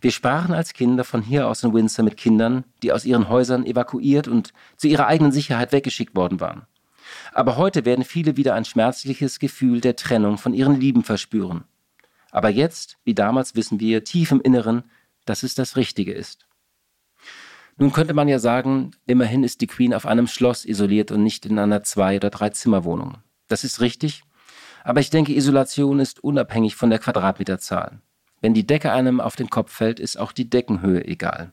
wir 0.00 0.10
sprachen 0.10 0.54
als 0.54 0.72
Kinder 0.72 1.04
von 1.04 1.22
hier 1.22 1.48
aus 1.48 1.62
in 1.62 1.72
Windsor 1.72 2.04
mit 2.04 2.16
Kindern, 2.16 2.64
die 2.82 2.92
aus 2.92 3.04
ihren 3.04 3.28
Häusern 3.28 3.64
evakuiert 3.64 4.28
und 4.28 4.52
zu 4.76 4.88
ihrer 4.88 5.06
eigenen 5.06 5.32
Sicherheit 5.32 5.72
weggeschickt 5.72 6.16
worden 6.16 6.40
waren. 6.40 6.66
Aber 7.32 7.56
heute 7.56 7.84
werden 7.84 8.04
viele 8.04 8.36
wieder 8.36 8.54
ein 8.54 8.64
schmerzliches 8.64 9.38
Gefühl 9.38 9.80
der 9.80 9.96
Trennung 9.96 10.38
von 10.38 10.54
ihren 10.54 10.80
Lieben 10.80 11.04
verspüren. 11.04 11.64
Aber 12.30 12.48
jetzt, 12.48 12.98
wie 13.04 13.14
damals, 13.14 13.54
wissen 13.54 13.80
wir 13.80 14.04
tief 14.04 14.32
im 14.32 14.40
Inneren, 14.40 14.84
dass 15.24 15.42
es 15.42 15.54
das 15.54 15.76
Richtige 15.76 16.12
ist. 16.12 16.46
Nun 17.76 17.92
könnte 17.92 18.14
man 18.14 18.28
ja 18.28 18.38
sagen, 18.38 18.92
immerhin 19.06 19.44
ist 19.44 19.60
die 19.60 19.66
Queen 19.66 19.94
auf 19.94 20.06
einem 20.06 20.26
Schloss 20.26 20.64
isoliert 20.64 21.10
und 21.10 21.22
nicht 21.22 21.46
in 21.46 21.58
einer 21.58 21.82
Zwei- 21.82 22.16
oder 22.16 22.30
Drei-Zimmer-Wohnung. 22.30 23.18
Das 23.48 23.64
ist 23.64 23.80
richtig, 23.80 24.22
Aber 24.84 25.00
ich 25.00 25.10
denke, 25.10 25.34
Isolation 25.34 26.00
ist 26.00 26.24
unabhängig 26.24 26.74
von 26.74 26.90
der 26.90 26.98
Quadratmeterzahl. 26.98 28.00
Wenn 28.40 28.54
die 28.54 28.66
Decke 28.66 28.92
einem 28.92 29.20
auf 29.20 29.36
den 29.36 29.48
Kopf 29.48 29.72
fällt, 29.72 30.00
ist 30.00 30.18
auch 30.18 30.32
die 30.32 30.50
Deckenhöhe 30.50 31.04
egal. 31.06 31.52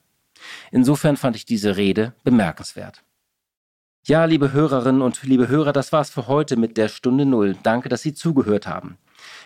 Insofern 0.71 1.17
fand 1.17 1.35
ich 1.35 1.45
diese 1.45 1.77
Rede 1.77 2.13
bemerkenswert. 2.23 3.03
Ja, 4.05 4.25
liebe 4.25 4.53
Hörerinnen 4.53 5.01
und 5.01 5.21
liebe 5.23 5.49
Hörer, 5.49 5.73
das 5.73 5.91
war's 5.91 6.09
für 6.09 6.27
heute 6.27 6.55
mit 6.57 6.77
der 6.77 6.87
Stunde 6.87 7.25
Null. 7.25 7.55
Danke, 7.61 7.89
dass 7.89 8.01
Sie 8.01 8.13
zugehört 8.13 8.65
haben. 8.65 8.97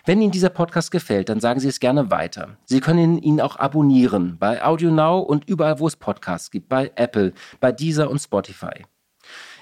Wenn 0.06 0.22
Ihnen 0.22 0.32
dieser 0.32 0.50
Podcast 0.50 0.92
gefällt, 0.92 1.30
dann 1.30 1.40
sagen 1.40 1.60
Sie 1.60 1.68
es 1.68 1.80
gerne 1.80 2.12
weiter. 2.12 2.58
Sie 2.66 2.82
können 2.82 3.18
ihn 3.20 3.40
auch 3.40 3.56
abonnieren 3.56 4.38
bei 4.38 4.64
AudioNow 4.64 5.26
und 5.26 5.48
überall, 5.48 5.80
wo 5.80 5.88
es 5.88 5.96
Podcasts 5.96 6.52
gibt, 6.52 6.70
bei 6.70 6.92
Apple, 6.96 7.34
bei 7.60 7.72
Deezer 7.72 8.10
und 8.10 8.20
Spotify. 8.20 8.86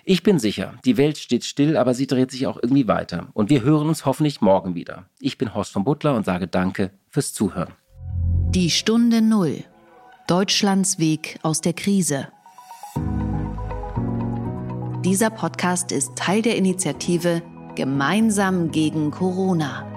Ich 0.03 0.23
bin 0.23 0.39
sicher, 0.39 0.73
die 0.83 0.97
Welt 0.97 1.19
steht 1.19 1.45
still, 1.45 1.77
aber 1.77 1.93
sie 1.93 2.07
dreht 2.07 2.31
sich 2.31 2.47
auch 2.47 2.57
irgendwie 2.61 2.87
weiter. 2.87 3.27
Und 3.33 3.49
wir 3.51 3.61
hören 3.61 3.87
uns 3.87 4.05
hoffentlich 4.05 4.41
morgen 4.41 4.73
wieder. 4.73 5.05
Ich 5.19 5.37
bin 5.37 5.53
Horst 5.53 5.71
von 5.71 5.83
Butler 5.83 6.15
und 6.15 6.25
sage 6.25 6.47
Danke 6.47 6.91
fürs 7.07 7.33
Zuhören. 7.33 7.73
Die 8.49 8.71
Stunde 8.71 9.21
Null. 9.21 9.63
Deutschlands 10.27 10.97
Weg 10.97 11.39
aus 11.43 11.61
der 11.61 11.73
Krise. 11.73 12.29
Dieser 15.03 15.29
Podcast 15.29 15.91
ist 15.91 16.15
Teil 16.15 16.41
der 16.41 16.55
Initiative 16.55 17.41
Gemeinsam 17.75 18.71
gegen 18.71 19.11
Corona. 19.11 19.90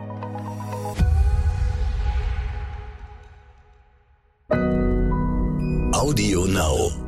Audio 4.50 6.44
Now. 6.44 7.03